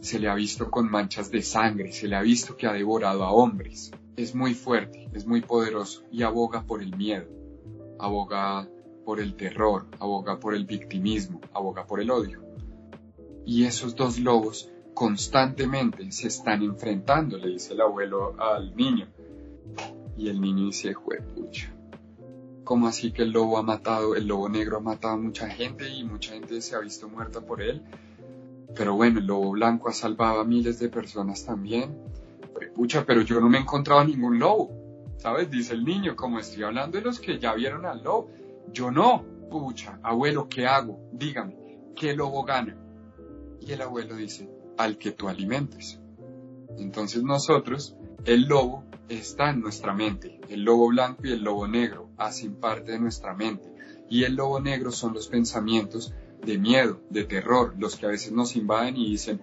[0.00, 3.24] Se le ha visto con manchas de sangre, se le ha visto que ha devorado
[3.24, 3.92] a hombres.
[4.16, 7.28] Es muy fuerte, es muy poderoso y aboga por el miedo,
[7.98, 8.68] aboga
[9.04, 12.42] por el terror, aboga por el victimismo, aboga por el odio.
[13.44, 19.08] Y esos dos lobos constantemente se están enfrentando, le dice el abuelo al niño.
[20.20, 20.94] Y el niño dice,
[21.34, 21.74] pucha,
[22.62, 25.88] ¿cómo así que el lobo ha matado, el lobo negro ha matado a mucha gente
[25.88, 27.82] y mucha gente se ha visto muerta por él?
[28.74, 31.96] Pero bueno, el lobo blanco ha salvado a miles de personas también.
[32.74, 34.70] Pucha, pero yo no me he encontrado ningún lobo.
[35.16, 35.50] ¿Sabes?
[35.50, 38.28] Dice el niño, como estoy hablando de los que ya vieron al lobo.
[38.74, 39.24] Yo no.
[39.50, 41.00] Pucha, abuelo, ¿qué hago?
[41.12, 41.56] Dígame,
[41.96, 42.76] ¿qué lobo gana?
[43.62, 45.98] Y el abuelo dice, al que tú alimentes.
[46.76, 50.40] Entonces nosotros, el lobo está en nuestra mente.
[50.48, 53.68] El lobo blanco y el lobo negro hacen parte de nuestra mente.
[54.08, 58.32] Y el lobo negro son los pensamientos de miedo, de terror, los que a veces
[58.32, 59.40] nos invaden y dicen,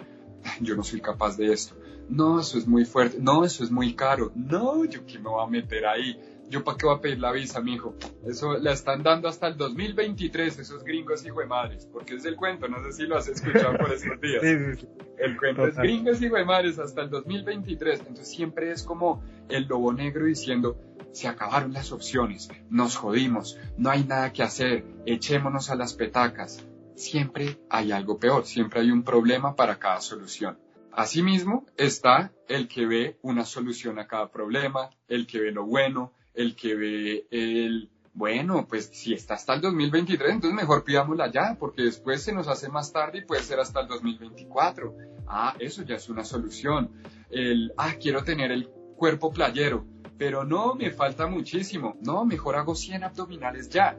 [0.62, 1.76] yo no soy capaz de esto.
[2.10, 3.18] No, eso es muy fuerte.
[3.20, 4.32] No, eso es muy caro.
[4.36, 6.18] No, yo qué me voy a meter ahí.
[6.50, 7.96] ¿Yo para qué voy a pedir la visa, mijo?
[8.26, 12.38] Eso la están dando hasta el 2023, esos gringos hijo de madres, porque es el
[12.38, 14.44] cuento, no sé si lo has escuchado por estos días.
[15.18, 19.66] El cuento es gringos hijo de madres hasta el 2023, entonces siempre es como el
[19.66, 20.80] lobo negro diciendo,
[21.12, 26.64] se acabaron las opciones, nos jodimos, no hay nada que hacer, echémonos a las petacas.
[26.94, 30.60] Siempre hay algo peor, siempre hay un problema para cada solución.
[30.92, 36.14] Asimismo está el que ve una solución a cada problema, el que ve lo bueno,
[36.38, 41.58] el que ve el, bueno, pues si está hasta el 2023, entonces mejor pidámosla ya,
[41.60, 44.95] porque después se nos hace más tarde y puede ser hasta el 2024.
[45.28, 46.91] Ah, eso ya es una solución.
[47.30, 49.86] El, ah, quiero tener el cuerpo playero,
[50.17, 51.97] pero no, me falta muchísimo.
[52.02, 53.97] No, mejor hago 100 abdominales ya,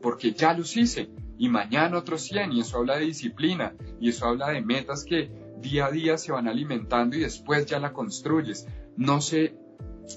[0.00, 1.08] porque ya los hice.
[1.38, 5.30] Y mañana otros 100, y eso habla de disciplina, y eso habla de metas que
[5.60, 8.66] día a día se van alimentando y después ya la construyes.
[8.96, 9.56] No sé,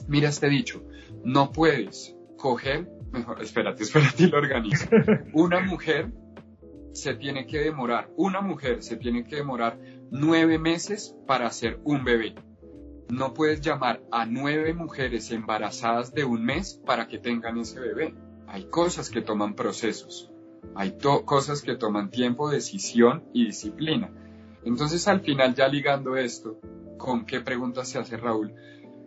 [0.07, 0.83] mira este dicho,
[1.23, 4.87] no puedes coger, mejor, espérate, espérate y lo organizo.
[5.33, 6.11] Una mujer
[6.91, 9.79] se tiene que demorar, una mujer se tiene que demorar
[10.11, 12.35] nueve meses para hacer un bebé.
[13.09, 18.13] No puedes llamar a nueve mujeres embarazadas de un mes para que tengan ese bebé.
[18.47, 20.31] Hay cosas que toman procesos,
[20.75, 24.11] hay cosas que toman tiempo, decisión y disciplina.
[24.63, 26.59] Entonces al final ya ligando esto,
[26.97, 28.53] ¿con qué pregunta se hace Raúl?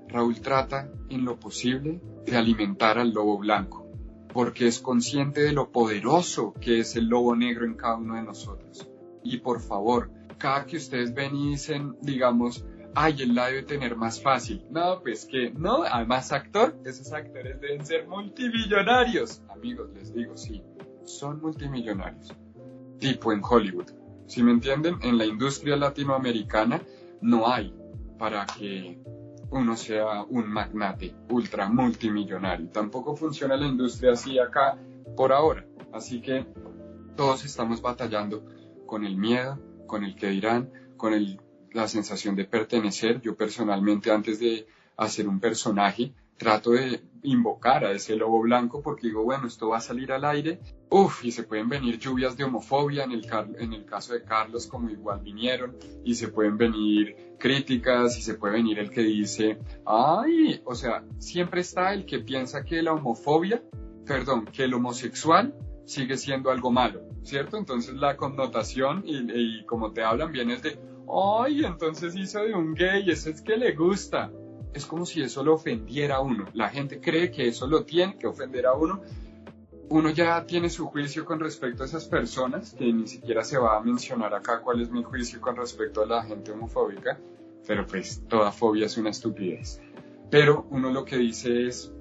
[0.09, 3.87] Raúl trata en lo posible de alimentar al lobo blanco,
[4.33, 8.23] porque es consciente de lo poderoso que es el lobo negro en cada uno de
[8.23, 8.88] nosotros.
[9.23, 13.97] Y por favor, cada que ustedes ven y dicen, digamos, ay, él la debe tener
[13.97, 14.65] más fácil.
[14.71, 19.43] No, pues que no, además actor, esos actores deben ser multimillonarios.
[19.49, 20.62] Amigos, les digo, sí,
[21.05, 22.35] son multimillonarios.
[22.99, 23.91] Tipo en Hollywood.
[24.27, 26.83] Si me entienden, en la industria latinoamericana
[27.21, 27.75] no hay
[28.19, 28.99] para que
[29.53, 32.69] uno sea un magnate ultra multimillonario.
[32.71, 34.79] Tampoco funciona la industria así acá
[35.17, 35.67] por ahora.
[35.93, 36.47] Así que
[37.17, 38.45] todos estamos batallando
[38.87, 43.21] con el miedo, con el que dirán, con el, la sensación de pertenecer.
[43.21, 49.07] Yo personalmente antes de hacer un personaje trato de invocar a ese lobo blanco porque
[49.07, 50.59] digo, bueno, esto va a salir al aire,
[50.91, 53.27] uff, y se pueden venir lluvias de homofobia en el,
[53.59, 58.35] en el caso de Carlos, como igual vinieron, y se pueden venir críticas, y se
[58.35, 62.93] puede venir el que dice, ay, o sea, siempre está el que piensa que la
[62.93, 63.63] homofobia,
[64.05, 67.57] perdón, que el homosexual sigue siendo algo malo, ¿cierto?
[67.57, 70.79] Entonces la connotación y, y como te hablan bien es de,
[71.09, 74.33] ay, entonces hizo de un gay, eso es que le gusta
[74.75, 76.46] es como si eso lo ofendiera a uno.
[76.54, 79.02] La gente cree que eso lo tiene que ofender a uno.
[79.88, 83.77] Uno ya tiene su juicio con respecto a esas personas, que ni siquiera se va
[83.77, 87.18] a mencionar acá cuál es mi juicio con respecto a la gente homofóbica,
[87.66, 89.83] pero pues toda fobia es una estupidez.
[90.31, 91.92] Pero uno lo que dice es,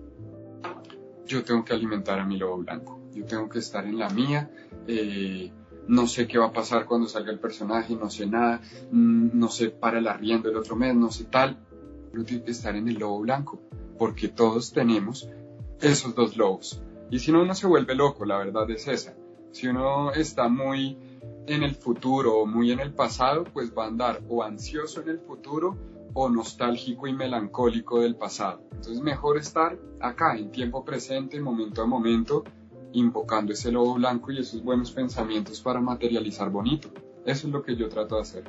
[1.26, 4.50] yo tengo que alimentar a mi lobo blanco, yo tengo que estar en la mía,
[4.88, 5.52] eh,
[5.88, 8.62] no sé qué va a pasar cuando salga el personaje, no sé nada,
[8.92, 11.58] mm, no sé para el arriendo el otro mes, no sé tal,
[12.46, 13.60] estar en el lobo blanco,
[13.98, 15.30] porque todos tenemos
[15.80, 16.82] esos dos lobos.
[17.10, 19.16] Y si no, uno se vuelve loco, la verdad es esa.
[19.52, 20.98] Si uno está muy
[21.48, 25.10] en el futuro o muy en el pasado, pues va a andar o ansioso en
[25.10, 25.78] el futuro
[26.14, 28.62] o nostálgico y melancólico del pasado.
[28.72, 32.44] Entonces mejor estar acá, en tiempo presente, momento a momento,
[32.94, 36.90] invocando ese lobo blanco y esos buenos pensamientos para materializar bonito.
[37.26, 38.44] Eso es lo que yo trato de hacer.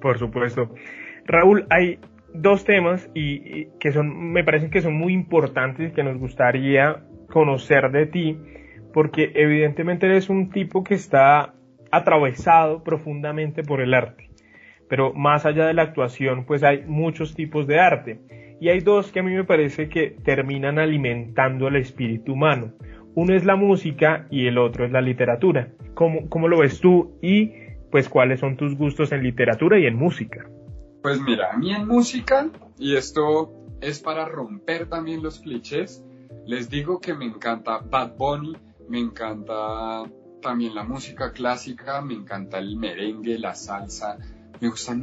[0.00, 0.68] Por supuesto.
[1.24, 1.98] Raúl, hay
[2.34, 7.04] dos temas y, que son, me parecen que son muy importantes y que nos gustaría
[7.28, 8.38] conocer de ti,
[8.92, 11.54] porque evidentemente eres un tipo que está
[11.90, 14.28] atravesado profundamente por el arte.
[14.88, 18.20] Pero más allá de la actuación, pues hay muchos tipos de arte.
[18.60, 22.72] Y hay dos que a mí me parece que terminan alimentando el espíritu humano.
[23.14, 25.68] Uno es la música y el otro es la literatura.
[25.94, 27.18] ¿Cómo, cómo lo ves tú?
[27.22, 27.52] Y
[27.90, 30.46] pues cuáles son tus gustos en literatura y en música.
[31.02, 36.02] Pues mira, a mí en música, y esto es para romper también los clichés,
[36.46, 38.56] les digo que me encanta Bad Bunny,
[38.88, 40.02] me encanta
[40.40, 44.18] también la música clásica, me encanta el merengue, la salsa,
[44.60, 44.96] me gusta,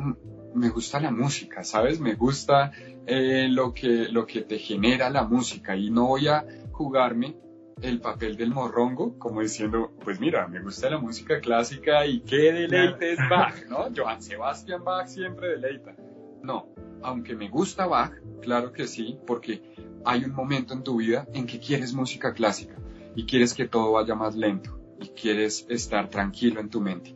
[0.53, 1.99] me gusta la música, ¿sabes?
[1.99, 2.71] Me gusta
[3.05, 7.35] eh, lo, que, lo que te genera la música y no voy a jugarme
[7.81, 12.51] el papel del morrongo, como diciendo, pues mira, me gusta la música clásica y qué
[12.51, 13.87] deleite es Bach, ¿no?
[13.95, 15.95] Johann Sebastian Bach siempre deleita.
[16.41, 16.69] No,
[17.01, 19.61] aunque me gusta Bach, claro que sí, porque
[20.05, 22.75] hay un momento en tu vida en que quieres música clásica
[23.15, 27.15] y quieres que todo vaya más lento y quieres estar tranquilo en tu mente.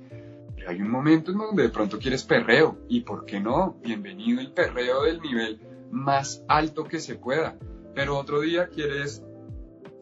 [0.55, 3.77] Pero hay un momento en donde de pronto quieres perreo y, ¿por qué no?
[3.81, 7.57] Bienvenido el perreo del nivel más alto que se pueda.
[7.95, 9.23] Pero otro día quieres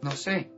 [0.02, 0.50] no sé,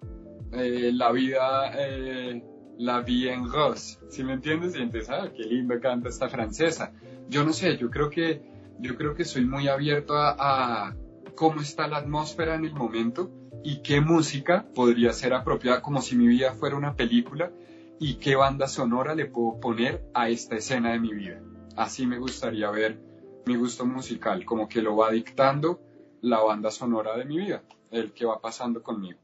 [0.52, 2.42] eh, la vida, eh,
[2.78, 4.76] la vie en rose, si me entiendes?
[4.76, 6.92] Y entonces, ah, qué lindo canta esta francesa.
[7.28, 8.42] Yo no sé, yo creo que,
[8.78, 10.94] yo creo que soy muy abierto a
[11.34, 13.30] cómo está la atmósfera en el momento
[13.62, 17.50] y qué música podría ser apropiada como si mi vida fuera una película
[17.98, 21.40] y qué banda sonora le puedo poner a esta escena de mi vida.
[21.76, 22.98] Así me gustaría ver
[23.46, 25.80] mi gusto musical, como que lo va dictando
[26.22, 29.18] la banda sonora de mi vida, el que va pasando conmigo.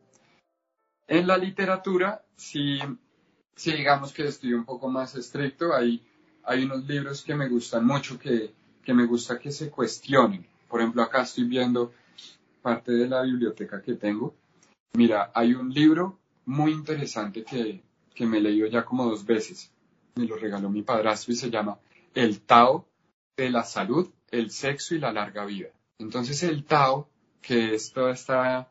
[1.09, 2.79] En la literatura, si,
[3.55, 6.03] si digamos que estoy un poco más estricto, hay,
[6.45, 8.53] hay unos libros que me gustan mucho, que,
[8.83, 10.47] que me gusta que se cuestionen.
[10.69, 11.93] Por ejemplo, acá estoy viendo
[12.61, 14.35] parte de la biblioteca que tengo.
[14.95, 17.83] Mira, hay un libro muy interesante que,
[18.15, 19.71] que me he leído ya como dos veces.
[20.17, 21.79] Me lo regaló mi padrastro y se llama
[22.15, 22.87] El Tao
[23.37, 25.69] de la salud, el sexo y la larga vida.
[25.99, 27.09] Entonces el Tao,
[27.41, 28.69] que es toda esta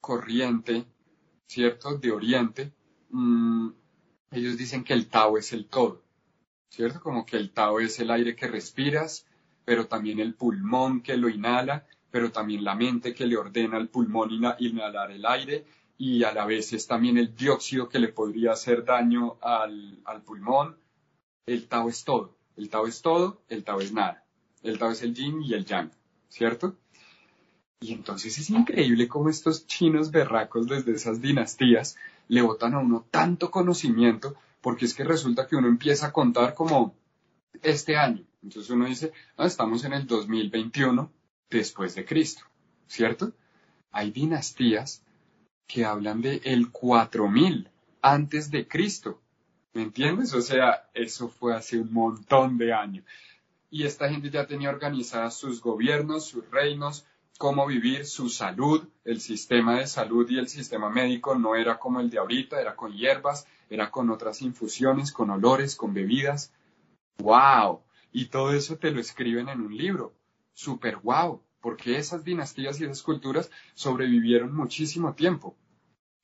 [0.00, 0.84] corriente
[1.46, 1.98] ¿cierto?
[1.98, 2.72] De Oriente,
[3.10, 3.70] mm,
[4.32, 6.02] ellos dicen que el Tao es el todo,
[6.68, 7.00] ¿cierto?
[7.00, 9.26] Como que el Tao es el aire que respiras,
[9.64, 13.88] pero también el pulmón que lo inhala, pero también la mente que le ordena al
[13.88, 15.66] pulmón inhalar el aire
[15.96, 20.22] y a la vez es también el dióxido que le podría hacer daño al, al
[20.22, 20.76] pulmón.
[21.46, 24.24] El Tao es todo, el Tao es todo, el Tao es nada.
[24.62, 25.90] El Tao es el yin y el yang,
[26.28, 26.76] ¿cierto?
[27.84, 33.04] Y entonces es increíble cómo estos chinos berracos desde esas dinastías le botan a uno
[33.10, 36.94] tanto conocimiento, porque es que resulta que uno empieza a contar como
[37.62, 38.24] este año.
[38.42, 41.12] Entonces uno dice, estamos en el 2021
[41.50, 42.44] después de Cristo,
[42.86, 43.34] ¿cierto?
[43.92, 45.02] Hay dinastías
[45.66, 47.68] que hablan de el 4000
[48.00, 49.20] antes de Cristo.
[49.74, 50.32] ¿Me entiendes?
[50.32, 53.04] O sea, eso fue hace un montón de años.
[53.68, 57.04] Y esta gente ya tenía organizadas sus gobiernos, sus reinos,
[57.38, 62.00] cómo vivir su salud, el sistema de salud y el sistema médico no era como
[62.00, 66.52] el de ahorita, era con hierbas, era con otras infusiones, con olores, con bebidas.
[67.18, 67.82] ¡Wow!
[68.12, 70.14] Y todo eso te lo escriben en un libro.
[70.52, 71.42] ¡Super wow!
[71.60, 75.56] Porque esas dinastías y esas culturas sobrevivieron muchísimo tiempo.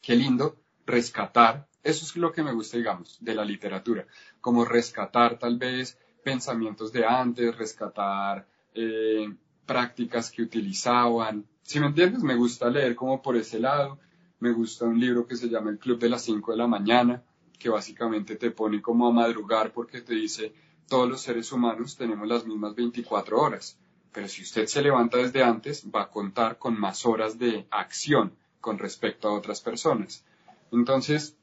[0.00, 0.56] Qué lindo
[0.86, 4.06] rescatar, eso es lo que me gusta, digamos, de la literatura,
[4.40, 9.34] como rescatar tal vez pensamientos de antes, rescatar eh,
[9.70, 11.46] prácticas que utilizaban.
[11.62, 14.00] Si me entiendes, me gusta leer como por ese lado.
[14.40, 17.22] Me gusta un libro que se llama El Club de las 5 de la mañana,
[17.56, 20.52] que básicamente te pone como a madrugar porque te dice,
[20.88, 23.78] todos los seres humanos tenemos las mismas 24 horas,
[24.10, 28.32] pero si usted se levanta desde antes, va a contar con más horas de acción
[28.60, 30.24] con respecto a otras personas.
[30.72, 31.36] Entonces,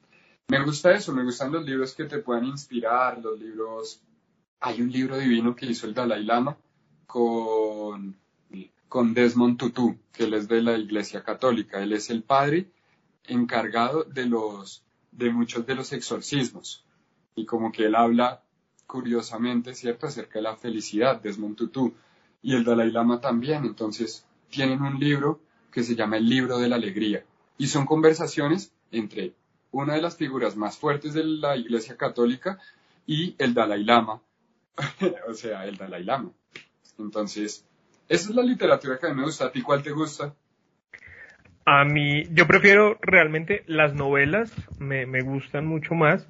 [0.48, 4.02] me gusta eso, me gustan los libros que te puedan inspirar, los libros...
[4.60, 6.58] Hay un libro divino que hizo el Dalai Lama,
[7.08, 8.16] con,
[8.88, 11.82] con Desmond Tutu, que él es de la Iglesia Católica.
[11.82, 12.70] Él es el padre
[13.24, 16.84] encargado de los de muchos de los exorcismos.
[17.34, 18.42] Y como que él habla
[18.86, 21.94] curiosamente, ¿cierto?, acerca de la felicidad, Desmond Tutu.
[22.42, 23.64] Y el Dalai Lama también.
[23.64, 25.40] Entonces, tienen un libro
[25.72, 27.24] que se llama El libro de la alegría.
[27.56, 29.34] Y son conversaciones entre
[29.70, 32.58] una de las figuras más fuertes de la Iglesia Católica
[33.06, 34.20] y el Dalai Lama,
[35.28, 36.32] o sea, el Dalai Lama.
[36.98, 37.64] Entonces,
[38.08, 39.46] esa es la literatura que a mí me gusta.
[39.46, 40.34] ¿A ti cuál te gusta?
[41.64, 46.26] A mí, yo prefiero realmente las novelas, me, me gustan mucho más.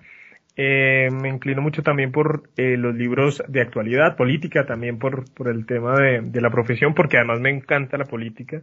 [0.56, 5.46] Eh, me inclino mucho también por eh, los libros de actualidad, política, también por, por
[5.46, 8.60] el tema de, de, la profesión, porque además me encanta la política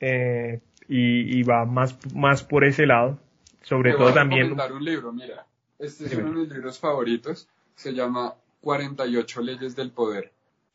[0.00, 3.18] eh, y, y, va más, más por ese lado.
[3.62, 4.52] Sobre Te todo voy a también.
[4.52, 5.46] un libro, mira.
[5.78, 7.48] Este es uno de mis libros favoritos.
[7.74, 10.33] Se llama 48 leyes del poder.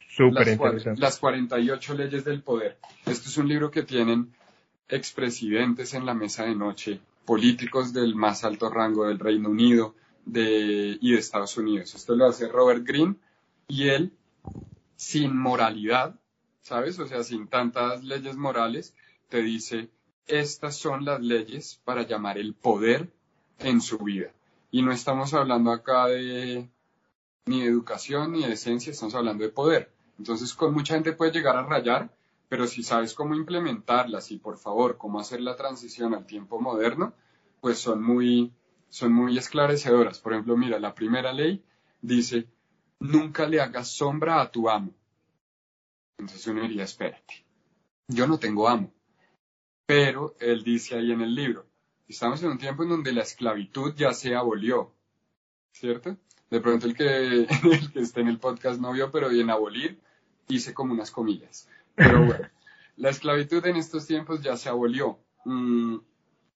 [0.10, 1.01] Súper las, interesante.
[1.01, 2.78] las 48 leyes del poder.
[3.05, 4.34] Este es un libro que tienen
[4.89, 9.95] expresidentes en la mesa de noche, políticos del más alto rango del Reino Unido
[10.26, 11.93] de, y de Estados Unidos.
[11.93, 13.16] Esto lo hace Robert Greene
[13.68, 14.12] y él,
[14.95, 16.20] sin moralidad,
[16.62, 16.97] ¿sabes?
[16.97, 18.95] O sea, sin tantas leyes morales,
[19.30, 19.89] te dice,
[20.26, 23.12] estas son las leyes para llamar el poder
[23.60, 24.32] en su vida.
[24.72, 26.68] Y no estamos hablando acá de
[27.45, 29.91] ni de educación ni de esencia, estamos hablando de poder.
[30.20, 32.13] Entonces, con mucha gente puede llegar a rayar,
[32.49, 37.13] pero si sabes cómo implementarlas y por favor, cómo hacer la transición al tiempo moderno,
[37.61, 38.53] pues son muy,
[38.89, 40.20] son muy esclarecedoras.
[40.20, 41.63] Por ejemplo, mira, la primera ley
[42.01, 42.49] dice,
[42.99, 44.93] nunca le hagas sombra a tu amo.
[46.17, 47.45] Entonces uno diría, espérate,
[48.09, 48.91] yo no tengo amo.
[49.86, 51.65] Pero él dice ahí en el libro,
[52.09, 54.93] estamos en un tiempo en donde la esclavitud ya se abolió,
[55.72, 56.17] ¿cierto?
[56.49, 60.09] De pronto el que, el que esté en el podcast no vio, pero en abolir
[60.50, 61.70] hice como unas comillas.
[61.95, 62.47] Pero bueno,
[62.97, 65.20] la esclavitud en estos tiempos ya se abolió.
[65.45, 65.97] Mm,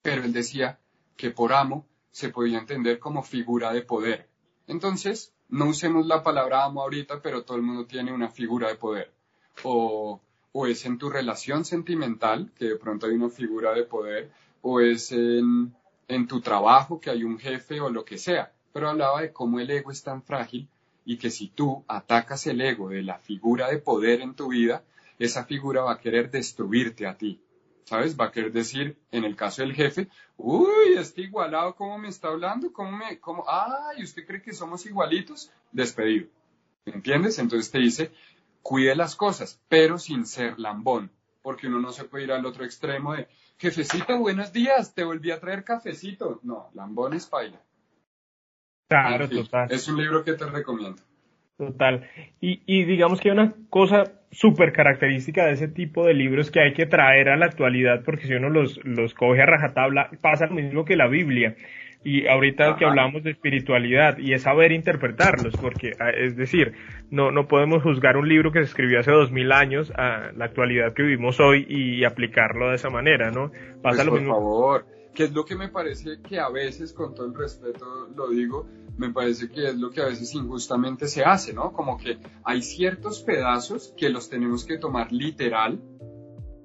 [0.01, 0.79] pero él decía
[1.15, 4.29] que por amo se podía entender como figura de poder.
[4.67, 8.75] Entonces, no usemos la palabra amo ahorita, pero todo el mundo tiene una figura de
[8.75, 9.13] poder.
[9.63, 10.19] O,
[10.51, 14.31] o es en tu relación sentimental, que de pronto hay una figura de poder,
[14.61, 15.73] o es en,
[16.07, 18.51] en tu trabajo, que hay un jefe o lo que sea.
[18.71, 20.67] Pero hablaba de cómo el ego es tan frágil
[21.05, 24.83] y que si tú atacas el ego de la figura de poder en tu vida,
[25.19, 27.39] esa figura va a querer destruirte a ti.
[27.85, 28.17] ¿Sabes?
[28.17, 32.29] Va a querer decir, en el caso del jefe, uy, este igualado, ¿cómo me está
[32.29, 32.71] hablando?
[32.71, 35.51] ¿Cómo me, cómo, ay, ¿usted cree que somos igualitos?
[35.71, 36.27] Despedido.
[36.85, 37.39] ¿Entiendes?
[37.39, 38.11] Entonces te dice,
[38.61, 42.63] cuide las cosas, pero sin ser lambón, porque uno no se puede ir al otro
[42.63, 43.27] extremo de,
[43.57, 46.39] jefecito, buenos días, te volví a traer cafecito.
[46.43, 47.61] No, lambón es paila.
[49.01, 49.67] Claro, En fin, total.
[49.71, 51.01] Es un libro que te recomiendo.
[51.57, 52.09] Total.
[52.41, 56.59] Y, y digamos que hay una cosa súper característica de ese tipo de libros que
[56.59, 60.47] hay que traer a la actualidad, porque si uno los, los coge a rajatabla, pasa
[60.47, 61.55] lo mismo que la Biblia.
[62.05, 62.75] Y ahorita Ajá.
[62.77, 66.73] que hablamos de espiritualidad, y es saber interpretarlos, porque, ah, es decir,
[67.11, 70.45] no, no podemos juzgar un libro que se escribió hace dos mil años a la
[70.45, 73.51] actualidad que vivimos hoy y aplicarlo de esa manera, ¿no?
[73.81, 74.33] Pasa Pues, lo por mismo.
[74.35, 78.29] favor, que es lo que me parece que a veces, con todo el respeto lo
[78.29, 81.73] digo, me parece que es lo que a veces injustamente se hace, ¿no?
[81.73, 85.81] Como que hay ciertos pedazos que los tenemos que tomar literal,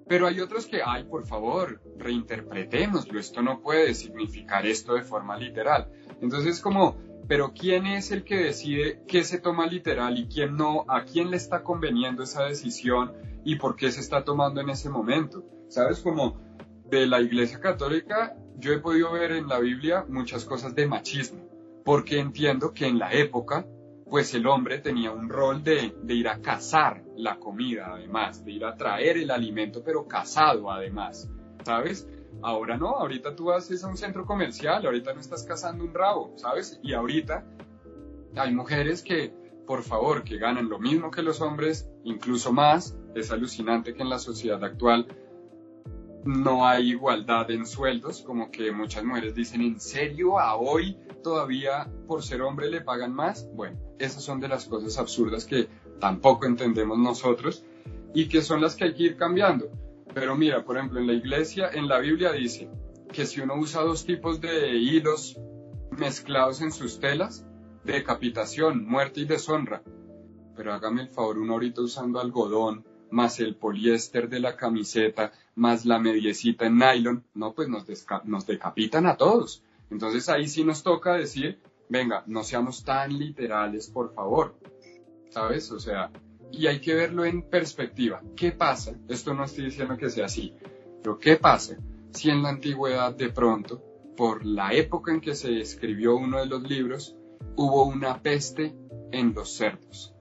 [0.06, 5.36] pero hay otros que, ay, por favor, reinterpretémoslo, esto no puede significar esto de forma
[5.36, 5.90] literal.
[6.20, 6.96] Entonces, como,
[7.28, 10.86] pero ¿quién es el que decide qué se toma literal y quién no?
[10.88, 13.12] ¿A quién le está conveniendo esa decisión
[13.44, 15.44] y por qué se está tomando en ese momento?
[15.68, 16.00] ¿Sabes?
[16.00, 16.40] Como
[16.90, 21.46] de la Iglesia Católica, yo he podido ver en la Biblia muchas cosas de machismo,
[21.84, 23.66] porque entiendo que en la época,
[24.08, 28.52] pues el hombre tenía un rol de, de ir a cazar la comida, además, de
[28.52, 31.30] ir a traer el alimento, pero cazado, además,
[31.64, 32.08] ¿sabes?
[32.42, 35.92] Ahora no, ahorita tú vas es a un centro comercial, ahorita no estás cazando un
[35.92, 36.80] rabo, ¿sabes?
[36.82, 37.44] Y ahorita
[38.36, 39.32] hay mujeres que,
[39.66, 42.96] por favor, que ganan lo mismo que los hombres, incluso más.
[43.14, 45.08] Es alucinante que en la sociedad actual
[46.28, 51.90] no hay igualdad en sueldos, como que muchas mujeres dicen, ¿en serio a hoy todavía
[52.06, 53.48] por ser hombre le pagan más?
[53.54, 57.64] Bueno, esas son de las cosas absurdas que tampoco entendemos nosotros
[58.12, 59.70] y que son las que hay que ir cambiando.
[60.12, 62.68] Pero mira, por ejemplo, en la iglesia, en la Biblia dice
[63.10, 65.40] que si uno usa dos tipos de hilos
[65.92, 67.46] mezclados en sus telas,
[67.84, 69.82] decapitación, muerte y deshonra.
[70.54, 75.84] Pero hágame el favor, uno ahorita usando algodón, más el poliéster de la camiseta, más
[75.84, 77.84] la mediecita en nylon, no, pues nos,
[78.24, 79.62] nos decapitan a todos.
[79.90, 84.54] Entonces ahí sí nos toca decir, venga, no seamos tan literales, por favor.
[85.30, 85.70] ¿Sabes?
[85.72, 86.10] O sea,
[86.50, 88.22] y hay que verlo en perspectiva.
[88.36, 88.94] ¿Qué pasa?
[89.08, 90.54] Esto no estoy diciendo que sea así,
[91.02, 91.76] pero ¿qué pasa
[92.12, 93.82] si en la antigüedad de pronto,
[94.16, 97.16] por la época en que se escribió uno de los libros,
[97.56, 98.74] hubo una peste
[99.12, 100.14] en los cerdos?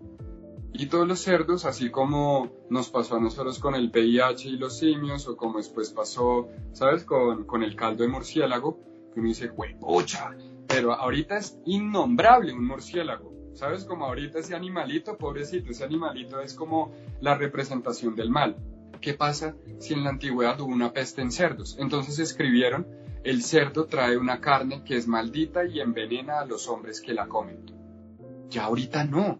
[0.73, 4.77] Y todos los cerdos, así como nos pasó a nosotros con el VIH y los
[4.77, 8.79] simios, o como después pasó, ¿sabes?, con, con el caldo de murciélago,
[9.13, 10.35] que uno dice, ¡huepucha!
[10.67, 13.37] Pero ahorita es innombrable un murciélago.
[13.53, 13.85] ¿Sabes?
[13.85, 16.91] Como ahorita ese animalito, pobrecito, ese animalito es como
[17.21, 18.55] la representación del mal.
[19.01, 21.75] ¿Qué pasa si en la antigüedad hubo una peste en cerdos?
[21.79, 22.85] Entonces escribieron,
[23.23, 27.27] el cerdo trae una carne que es maldita y envenena a los hombres que la
[27.27, 27.65] comen.
[28.49, 29.39] Ya ahorita no,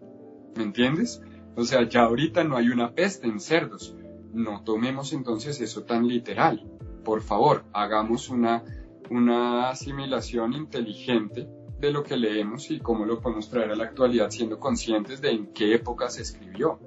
[0.58, 1.22] ¿me entiendes?
[1.56, 3.96] O sea, ya ahorita no hay una peste en cerdos.
[4.34, 6.66] No tomemos entonces eso tan literal.
[7.04, 8.64] Por favor, hagamos una,
[9.08, 11.48] una asimilación inteligente
[11.80, 15.30] de lo que leemos y cómo lo podemos traer a la actualidad siendo conscientes de
[15.30, 16.80] en qué época se escribió.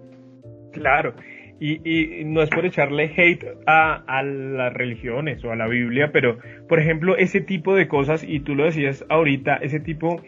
[0.74, 1.16] Claro,
[1.60, 6.40] y, no es por echarle hate a, a, las religiones o a la Biblia, pero
[6.68, 10.22] por ejemplo ese tipo de cosas, y tú lo decías ahorita, ese tipo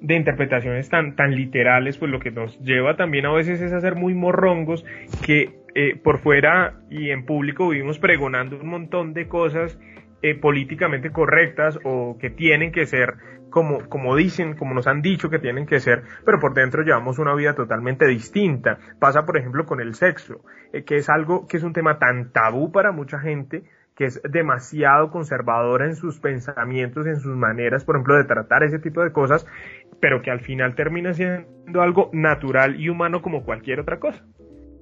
[0.00, 3.80] de interpretaciones tan, tan literales, pues lo que nos lleva también a veces es a
[3.80, 4.84] ser muy morrongos
[5.24, 9.78] que eh, por fuera y en público vivimos pregonando un montón de cosas
[10.22, 13.14] eh, políticamente correctas o que tienen que ser
[13.50, 17.18] como, como dicen, como nos han dicho que tienen que ser, pero por dentro llevamos
[17.18, 18.78] una vida totalmente distinta.
[18.98, 22.32] Pasa, por ejemplo, con el sexo, eh, que es algo que es un tema tan
[22.32, 23.64] tabú para mucha gente,
[23.96, 28.78] que es demasiado conservadora en sus pensamientos, en sus maneras, por ejemplo, de tratar ese
[28.78, 29.46] tipo de cosas,
[30.00, 34.24] pero que al final termina siendo algo natural y humano como cualquier otra cosa.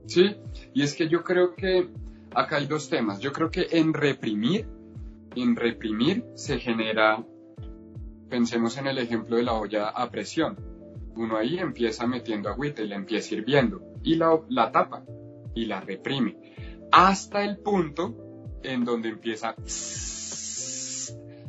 [0.07, 0.37] Sí,
[0.73, 1.89] y es que yo creo que
[2.35, 3.21] acá hay dos temas.
[3.21, 4.67] Yo creo que en reprimir
[5.43, 7.25] en reprimir se genera,
[8.29, 10.57] pensemos en el ejemplo de la olla a presión.
[11.15, 15.05] Uno ahí empieza metiendo agüita y la empieza hirviendo y la, la tapa
[15.55, 16.37] y la reprime
[16.93, 18.15] hasta el punto
[18.63, 19.55] en donde empieza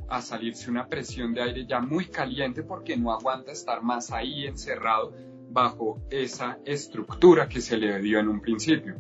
[0.10, 4.46] a salirse una presión de aire ya muy caliente porque no aguanta estar más ahí
[4.46, 5.14] encerrado
[5.52, 8.96] bajo esa estructura que se le dio en un principio.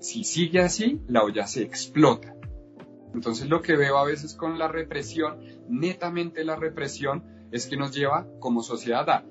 [0.00, 2.36] Si sigue así, la olla se explota
[3.16, 5.38] entonces lo que veo a veces con la represión,
[5.70, 9.24] netamente la represión, es que nos lleva como sociedad a...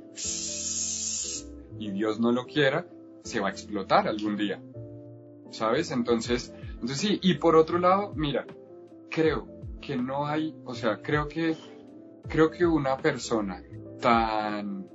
[1.77, 2.87] Y Dios no lo quiera,
[3.23, 4.59] se va a explotar algún día.
[5.51, 5.91] ¿Sabes?
[5.91, 8.47] Entonces, entonces sí, y por otro lado, mira,
[9.11, 9.47] creo
[9.85, 11.55] que no hay, o sea, creo que,
[12.27, 13.61] creo que una persona
[14.01, 14.87] tan,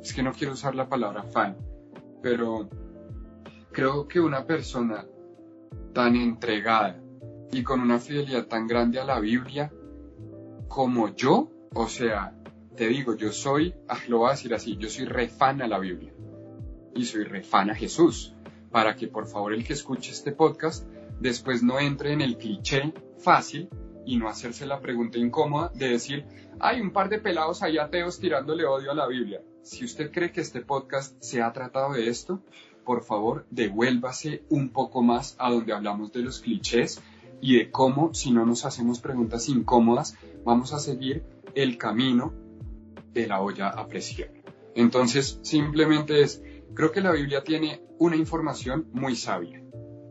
[0.00, 1.56] es que no quiero usar la palabra fan,
[2.22, 2.68] pero
[3.72, 5.06] creo que una persona
[5.92, 6.98] tan entregada
[7.52, 9.70] y con una fidelidad tan grande a la Biblia
[10.66, 12.34] como yo, o sea,
[12.74, 15.78] te digo, yo soy, ah, lo voy a decir así, yo soy refan a la
[15.78, 16.14] Biblia
[16.94, 18.34] y soy refan a Jesús,
[18.70, 20.88] para que por favor el que escuche este podcast
[21.20, 23.68] después no entre en el cliché fácil
[24.06, 26.24] y no hacerse la pregunta incómoda de decir,
[26.60, 29.42] hay un par de pelados ahí ateos tirándole odio a la Biblia.
[29.62, 32.42] Si usted cree que este podcast se ha tratado de esto,
[32.84, 37.00] por favor devuélvase un poco más a donde hablamos de los clichés
[37.40, 41.24] y de cómo, si no nos hacemos preguntas incómodas, vamos a seguir
[41.54, 42.32] el camino
[43.12, 44.28] de la olla a presión.
[44.74, 46.42] Entonces, simplemente es,
[46.74, 49.62] creo que la Biblia tiene una información muy sabia,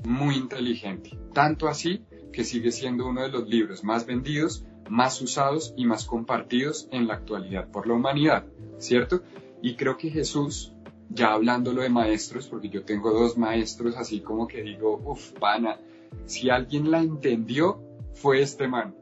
[0.05, 5.73] muy inteligente, tanto así que sigue siendo uno de los libros más vendidos, más usados
[5.77, 8.45] y más compartidos en la actualidad por la humanidad,
[8.77, 9.21] ¿cierto?
[9.61, 10.73] Y creo que Jesús,
[11.09, 15.79] ya hablándolo de maestros, porque yo tengo dos maestros así como que digo, uff, pana,
[16.25, 17.81] si alguien la entendió,
[18.13, 18.95] fue este man.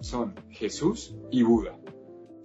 [0.00, 1.78] Son Jesús y Buda.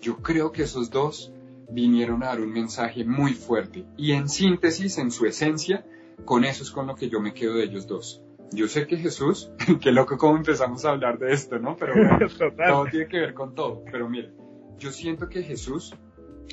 [0.02, 1.32] Yo creo que esos dos
[1.70, 5.86] vinieron a dar un mensaje muy fuerte y en síntesis, en su esencia,
[6.26, 8.24] con eso es con lo que yo me quedo de ellos dos.
[8.52, 11.76] Yo sé que Jesús, qué loco cómo empezamos a hablar de esto, ¿no?
[11.76, 12.20] Pero bueno,
[12.68, 13.84] todo tiene que ver con todo.
[13.92, 14.32] Pero mire,
[14.78, 15.96] yo siento que Jesús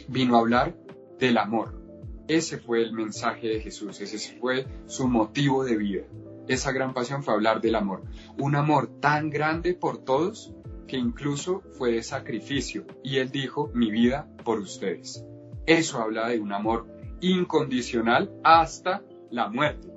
[0.08, 0.74] vino a hablar
[1.18, 1.80] del amor.
[2.26, 6.04] Ese fue el mensaje de Jesús, ese fue su motivo de vida
[6.48, 8.02] esa gran pasión fue hablar del amor.
[8.38, 10.52] Un amor tan grande por todos
[10.86, 12.84] que incluso fue de sacrificio.
[13.02, 15.24] Y él dijo, mi vida por ustedes.
[15.66, 16.86] Eso habla de un amor
[17.20, 19.93] incondicional hasta la muerte.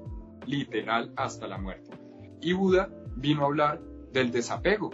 [0.48, 1.92] Literal hasta la muerte.
[2.42, 3.82] Y Buda vino a hablar
[4.12, 4.92] del desapego,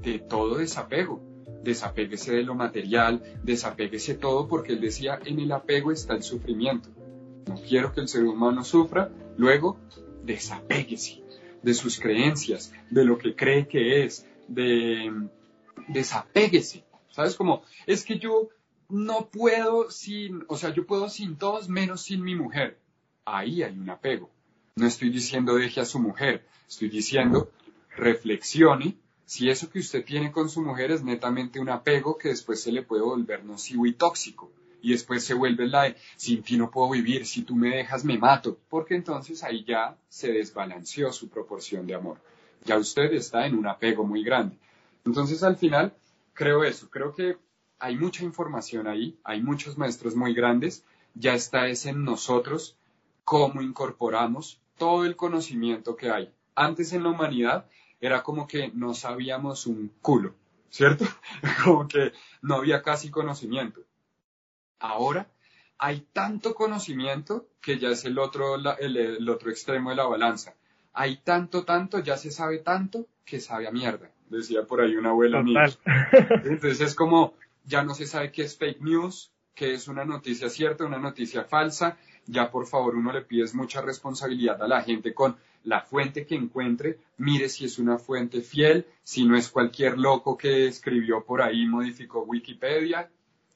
[0.00, 1.20] de todo desapego.
[1.64, 6.90] Desapéguese de lo material, desapéguese todo porque él decía, en el apego está el sufrimiento.
[7.48, 9.78] No quiero que el ser humano sufra, luego
[10.22, 11.22] desapéguese
[11.62, 15.10] de sus creencias, de lo que cree que es, de
[15.88, 16.84] desapéguese.
[17.10, 17.34] ¿Sabes?
[17.34, 18.48] Como, es que yo
[18.88, 22.78] no puedo sin, o sea, yo puedo sin todos menos sin mi mujer.
[23.24, 24.30] Ahí hay un apego.
[24.78, 27.50] No estoy diciendo deje a su mujer, estoy diciendo
[27.96, 32.62] reflexione si eso que usted tiene con su mujer es netamente un apego que después
[32.62, 34.52] se le puede volver nocivo y tóxico.
[34.82, 38.04] y después se vuelve la de sin ti no puedo vivir, si tú me dejas
[38.04, 42.18] me mato, porque entonces ahí ya se desbalanceó su proporción de amor.
[42.66, 44.58] Ya usted está en un apego muy grande.
[45.06, 45.94] Entonces al final
[46.34, 47.38] creo eso, creo que
[47.78, 52.76] hay mucha información ahí, hay muchos maestros muy grandes, ya está es en nosotros
[53.24, 56.32] cómo incorporamos todo el conocimiento que hay.
[56.54, 57.66] Antes en la humanidad
[58.00, 60.34] era como que no sabíamos un culo,
[60.70, 61.04] ¿cierto?
[61.64, 62.12] como que
[62.42, 63.82] no había casi conocimiento.
[64.78, 65.28] Ahora
[65.78, 70.54] hay tanto conocimiento que ya es el otro, el, otro extremo de la balanza.
[70.92, 75.10] Hay tanto, tanto, ya se sabe tanto que sabe a mierda, decía por ahí una
[75.10, 75.64] abuela mía.
[76.44, 80.48] Entonces es como, ya no se sabe qué es fake news, qué es una noticia
[80.48, 81.98] cierta, una noticia falsa.
[82.26, 86.36] Ya por favor uno le pides mucha responsabilidad a la gente con la fuente que
[86.36, 91.42] encuentre, mire si es una fuente fiel, si no es cualquier loco que escribió por
[91.42, 93.10] ahí, modificó Wikipedia,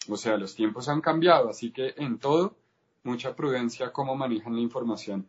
[0.09, 2.57] o sea, los tiempos han cambiado, así que en todo,
[3.05, 5.27] mucha prudencia cómo manejan la información.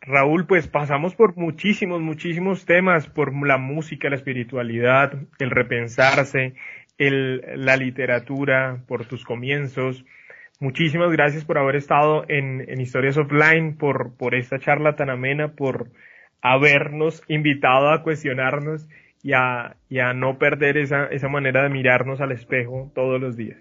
[0.00, 6.54] Raúl, pues pasamos por muchísimos, muchísimos temas, por la música, la espiritualidad, el repensarse,
[6.98, 10.04] el, la literatura, por tus comienzos.
[10.58, 15.90] Muchísimas gracias por haber estado en, Historias Offline, por, esta charla tan amena, por
[16.40, 18.88] habernos invitado a cuestionarnos
[19.22, 19.76] y a,
[20.14, 23.58] no perder esa, esa manera de mirarnos al espejo todos los días.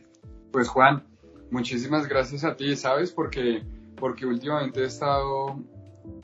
[0.51, 1.03] Pues Juan,
[1.51, 3.11] muchísimas gracias a ti, ¿sabes?
[3.11, 3.63] Porque,
[3.97, 5.59] porque últimamente he estado,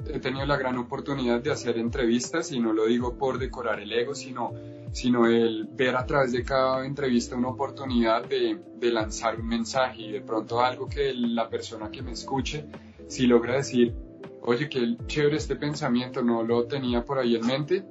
[0.07, 3.91] he tenido la gran oportunidad de hacer entrevistas y no lo digo por decorar el
[3.91, 4.51] ego, sino,
[4.91, 10.01] sino el ver a través de cada entrevista una oportunidad de, de lanzar un mensaje
[10.01, 12.65] y de pronto algo que la persona que me escuche,
[13.07, 13.93] si logra decir,
[14.41, 17.85] oye, qué chévere este pensamiento, no lo tenía por ahí en mente,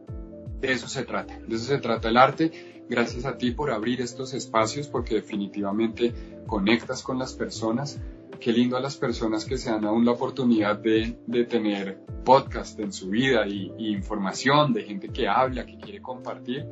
[0.61, 2.53] de eso se trata, de eso se trata el arte.
[2.89, 6.13] Gracias a ti por abrir estos espacios porque definitivamente
[6.47, 8.01] conectas con las personas.
[8.41, 12.91] Qué lindo a las personas que se dan aún la oportunidad de, tener podcast en
[12.91, 16.67] su vida y, información de gente que habla, que quiere compartir.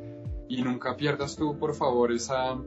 [0.47, 2.57] Y nunca pierdas tú, por favor, esa,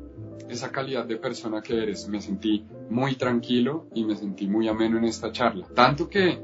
[0.48, 2.06] esa calidad de persona que eres.
[2.06, 5.66] Me sentí muy tranquilo y me sentí muy ameno en esta charla.
[5.74, 6.40] Tanto que,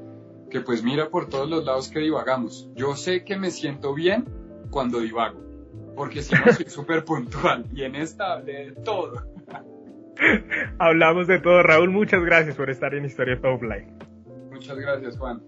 [0.50, 2.68] que pues mira por todos los lados que divagamos.
[2.74, 4.24] Yo sé que me siento bien
[4.70, 5.38] cuando divago,
[5.94, 9.37] porque si no soy súper puntual y en esta hablé de todo.
[10.78, 11.62] Hablamos de todo.
[11.62, 13.86] Raúl, muchas gracias por estar en Historia Offline.
[14.50, 15.40] Muchas gracias, Juan.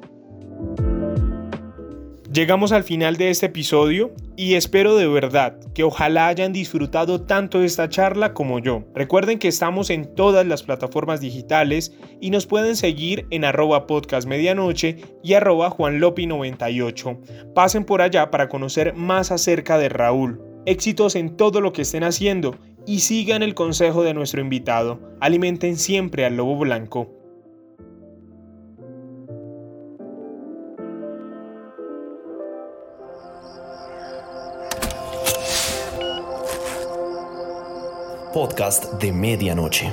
[2.32, 7.58] Llegamos al final de este episodio y espero de verdad que ojalá hayan disfrutado tanto
[7.58, 8.84] de esta charla como yo.
[8.94, 14.28] Recuerden que estamos en todas las plataformas digitales y nos pueden seguir en arroba podcast
[14.28, 17.52] medianoche y arroba juanlopi98.
[17.52, 20.40] Pasen por allá para conocer más acerca de Raúl.
[20.66, 22.56] Éxitos en todo lo que estén haciendo
[22.90, 24.98] y sigan el consejo de nuestro invitado.
[25.20, 27.08] Alimenten siempre al lobo blanco.
[38.32, 39.92] podcast de medianoche.